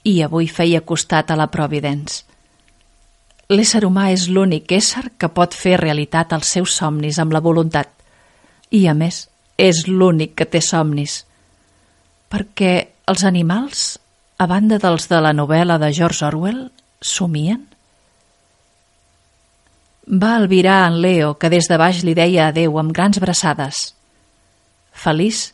[0.05, 2.25] i avui feia costat a la Providence.
[3.53, 7.91] L'ésser humà és l'únic ésser que pot fer realitat els seus somnis amb la voluntat
[8.71, 9.27] i, a més,
[9.61, 11.23] és l'únic que té somnis.
[12.33, 12.73] Perquè
[13.13, 13.99] els animals,
[14.41, 16.65] a banda dels de la novel·la de George Orwell,
[17.05, 17.61] somien?
[20.09, 23.93] Va albirar en Leo, que des de baix li deia adeu amb grans braçades.
[24.93, 25.53] Feliç,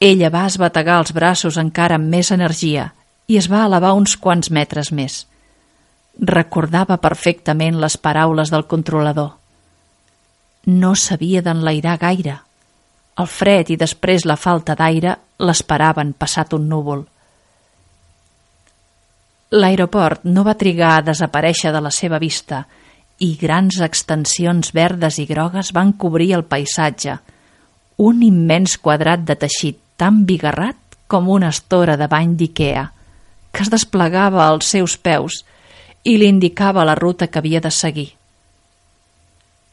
[0.00, 2.92] ella va esbategar els braços encara amb més energia
[3.28, 5.24] i es va elevar uns quants metres més.
[6.18, 9.36] Recordava perfectament les paraules del controlador.
[10.66, 12.40] No s'havia d'enlairar gaire.
[13.18, 17.04] El fred i després la falta d'aire l'esperaven passat un núvol.
[19.54, 22.64] L'aeroport no va trigar a desaparèixer de la seva vista
[23.18, 27.16] i grans extensions verdes i grogues van cobrir el paisatge,
[27.98, 32.84] un immens quadrat de teixit tan bigarrat com una estora de bany d'Ikea,
[33.50, 35.44] que es desplegava als seus peus
[36.08, 38.08] i li indicava la ruta que havia de seguir.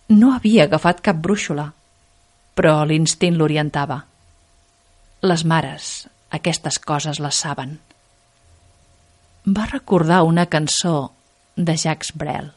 [0.10, 1.70] No havia agafat cap brúixola,
[2.56, 4.02] però l'instint l'orientava.
[5.24, 5.94] Les mares,
[6.38, 7.78] aquestes coses les saben.
[9.46, 11.12] Va recordar una cançó
[11.56, 12.52] de Jacques Brel.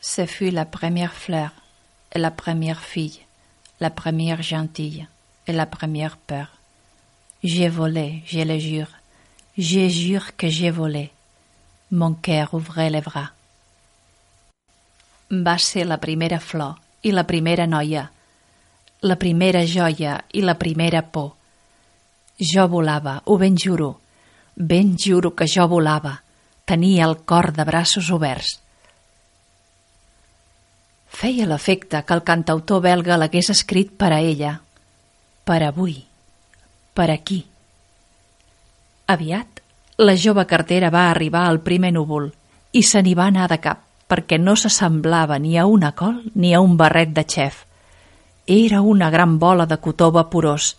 [0.00, 1.50] Ce fut la première fleur
[2.12, 3.24] et la première fille,
[3.80, 5.08] la première gentille
[5.46, 6.48] et la première peur.
[7.42, 8.92] J'ai volé, je le jure,
[9.56, 11.10] je jure que j'ai volé.
[11.90, 13.32] Mon cœur ouvrait les bras.
[15.30, 18.10] Va ser la primera flor i la primera noia,
[19.02, 21.32] la primera joia i la primera por.
[22.38, 24.00] Jo volava, ho ben juro,
[24.54, 26.20] ben juro que jo volava,
[26.64, 28.60] tenia el cor de braços oberts.
[31.08, 34.58] Feia l'efecte que el cantautor belga l'hagués escrit per a ella,
[35.44, 36.02] per avui,
[36.92, 37.46] per aquí.
[39.06, 39.60] Aviat,
[40.02, 42.24] la jove cartera va arribar al primer núvol
[42.74, 46.50] i se n'hi va anar de cap perquè no s'assemblava ni a una col ni
[46.54, 47.60] a un barret de xef.
[48.46, 50.72] Era una gran bola de cotó vaporós.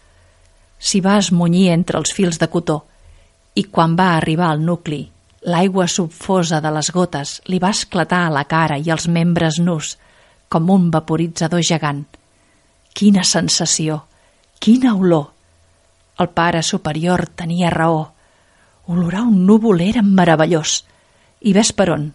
[0.77, 2.81] S'hi va esmunyir entre els fils de cotó
[3.55, 4.99] i quan va arribar al nucli,
[5.47, 9.95] l'aigua subfosa de les gotes li va esclatar a la cara i als membres nus,
[10.49, 12.03] com un vaporitzador gegant.
[12.93, 14.03] Quina sensació!
[14.59, 15.31] Quina olor!
[16.19, 18.16] El pare superior tenia raó.
[18.87, 20.85] Olorar un núvol era meravellós.
[21.41, 22.07] I ves per on,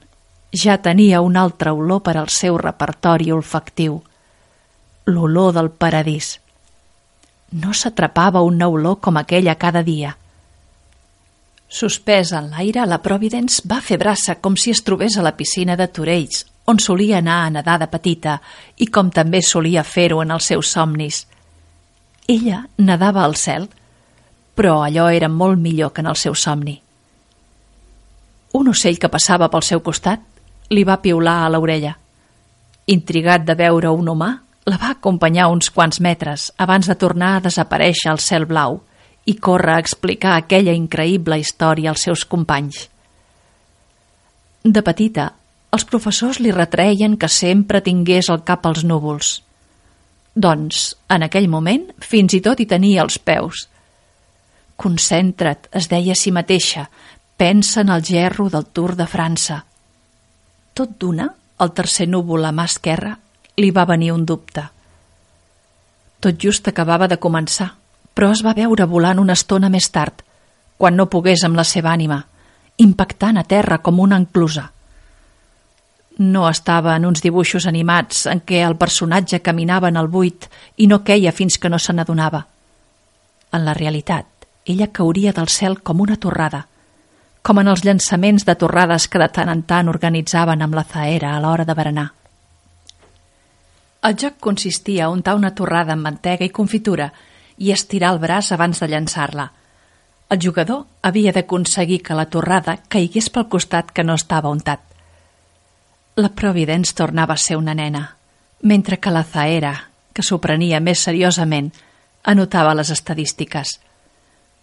[0.53, 4.01] ja tenia una altra olor per al seu repertori olfactiu.
[5.07, 6.39] L'olor del paradís.
[7.53, 10.17] No s'atrapava una olor com aquella cada dia.
[11.69, 15.77] Suspesa en l'aire, la Providence va fer braça com si es trobés a la piscina
[15.77, 18.39] de Torells, on solia anar a nedar de petita
[18.77, 21.27] i com també solia fer-ho en els seus somnis.
[22.29, 23.69] Ella nedava al cel,
[24.55, 26.77] però allò era molt millor que en el seu somni.
[28.53, 30.21] Un ocell que passava pel seu costat
[30.71, 31.97] li va piular a l'orella.
[32.93, 34.31] Intrigat de veure un humà,
[34.67, 38.81] la va acompanyar uns quants metres abans de tornar a desaparèixer al cel blau
[39.27, 42.89] i córrer a explicar aquella increïble història als seus companys.
[44.63, 45.33] De petita,
[45.75, 49.41] els professors li retreien que sempre tingués el cap als núvols.
[50.35, 53.67] Doncs, en aquell moment, fins i tot hi tenia els peus.
[54.77, 56.89] Concentra't, es deia a si mateixa,
[57.37, 59.63] pensa en el gerro del Tour de França.
[60.75, 61.29] Tot d'una,
[61.61, 63.17] el tercer núvol a mà esquerra,
[63.57, 64.65] li va venir un dubte.
[66.23, 67.73] Tot just acabava de començar,
[68.15, 70.23] però es va veure volant una estona més tard,
[70.79, 72.23] quan no pogués amb la seva ànima,
[72.79, 74.71] impactant a terra com una enclusa.
[76.19, 80.87] No estava en uns dibuixos animats en què el personatge caminava en el buit i
[80.87, 82.47] no queia fins que no se n'adonava.
[83.53, 84.27] En la realitat,
[84.65, 86.67] ella cauria del cel com una torrada,
[87.43, 91.35] com en els llançaments de torrades que de tant en tant organitzaven amb la zaera
[91.35, 92.09] a l'hora de berenar.
[94.03, 97.11] El joc consistia a untar una torrada amb mantega i confitura
[97.59, 99.51] i estirar el braç abans de llançar-la.
[100.33, 104.81] El jugador havia d'aconseguir que la torrada caigués pel costat que no estava untat.
[106.17, 108.17] La Providence tornava a ser una nena,
[108.63, 109.73] mentre que la Zaera,
[110.13, 111.71] que s'ho prenia més seriosament,
[112.23, 113.79] anotava les estadístiques.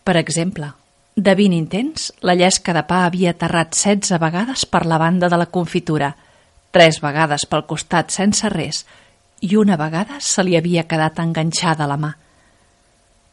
[0.04, 0.72] Per exemple,
[1.20, 5.36] de 20 intents, la llesca de pa havia aterrat 16 vegades per la banda de
[5.36, 6.14] la confitura,
[6.72, 8.86] 3 vegades pel costat sense res
[9.41, 12.14] i una vegada se li havia quedat enganxada la mà.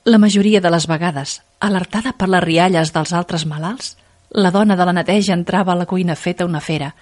[0.07, 3.95] La majoria de les vegades, alertada per les rialles dels altres malalts,
[4.31, 6.93] la dona de la neteja entrava a la cuina feta una fera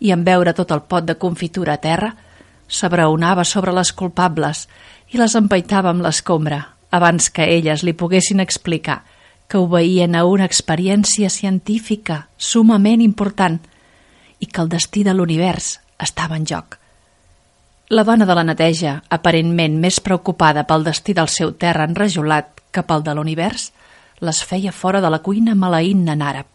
[0.00, 2.14] i en veure tot el pot de confitura a terra,
[2.68, 4.68] s'abraonava sobre les culpables
[5.12, 9.02] i les empaitava amb l'escombra abans que elles li poguessin explicar
[9.48, 13.58] que obeïen a una experiència científica sumament important
[14.40, 16.78] i que el destí de l'univers estava en joc.
[17.92, 22.84] La dona de la neteja, aparentment més preocupada pel destí del seu terra enrajolat que
[22.88, 23.68] pel de l'univers,
[24.24, 26.48] les feia fora de la cuina maleint en àrab.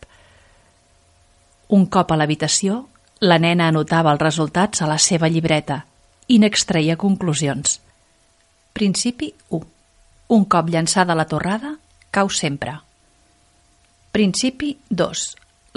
[1.78, 2.86] Un cop a l'habitació,
[3.22, 5.84] la nena anotava els resultats a la seva llibreta
[6.28, 7.80] i n'extreia conclusions.
[8.74, 9.77] Principi 1.
[10.28, 11.78] Un cop llançada la torrada,
[12.12, 12.74] cau sempre.
[14.12, 15.22] Principi 2.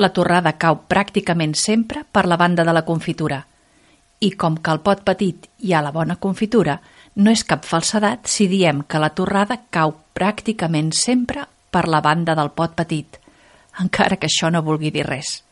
[0.02, 3.44] La torrada cau pràcticament sempre per la banda de la confitura.
[4.18, 6.80] I com que al pot petit hi ha la bona confitura,
[7.14, 12.34] no és cap falsedat si diem que la torrada cau pràcticament sempre per la banda
[12.34, 13.20] del pot petit,
[13.78, 15.44] encara que això no vulgui dir res.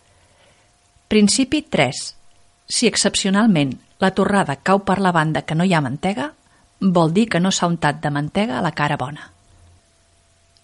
[1.07, 2.03] Principi 3.
[2.67, 6.33] Si excepcionalment la torrada cau per la banda que no hi ha mantega,
[6.81, 9.31] vol dir que no s'ha untat de mantega a la cara bona.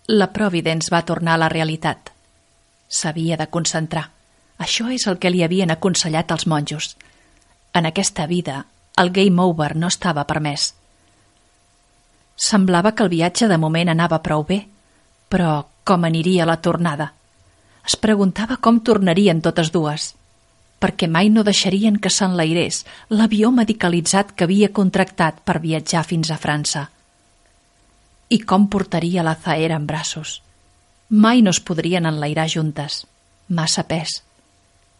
[0.07, 2.11] La Providence va tornar a la realitat.
[2.89, 4.11] S'havia de concentrar.
[4.59, 6.97] Això és el que li havien aconsellat els monjos.
[7.75, 10.75] En aquesta vida, el game over no estava permès.
[12.37, 14.61] Semblava que el viatge de moment anava prou bé,
[15.29, 17.13] però com aniria la tornada?
[17.85, 20.15] Es preguntava com tornarien totes dues,
[20.85, 26.37] perquè mai no deixarien que s'enlairés l'avió medicalitzat que havia contractat per viatjar fins a
[26.37, 26.91] França.
[28.29, 30.43] I com portaria la Zaera en braços?
[31.09, 33.07] Mai no es podrien enlairar juntes.
[33.49, 34.19] Massa pes.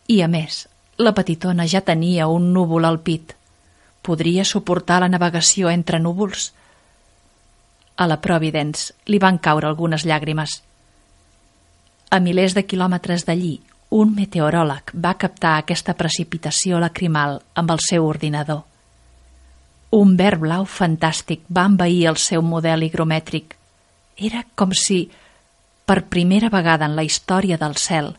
[0.09, 0.63] I, a més,
[0.97, 3.37] la petitona ja tenia un núvol al pit.
[4.01, 6.53] Podria suportar la navegació entre núvols?
[7.97, 10.63] A la Providence li van caure algunes llàgrimes.
[12.09, 13.59] A milers de quilòmetres d'allí,
[13.95, 18.65] un meteoròleg va captar aquesta precipitació lacrimal amb el seu ordinador.
[19.95, 23.55] Un verd blau fantàstic va envair el seu model higromètric.
[24.19, 25.05] Era com si,
[25.87, 28.11] per primera vegada en la història del cel,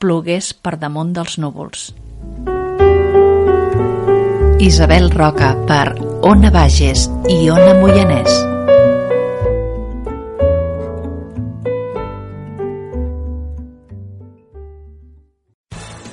[0.00, 1.90] plogués per damunt dels núvols.
[4.60, 5.98] Isabel Roca per
[6.30, 8.40] Ona Bages i Ona Moianès.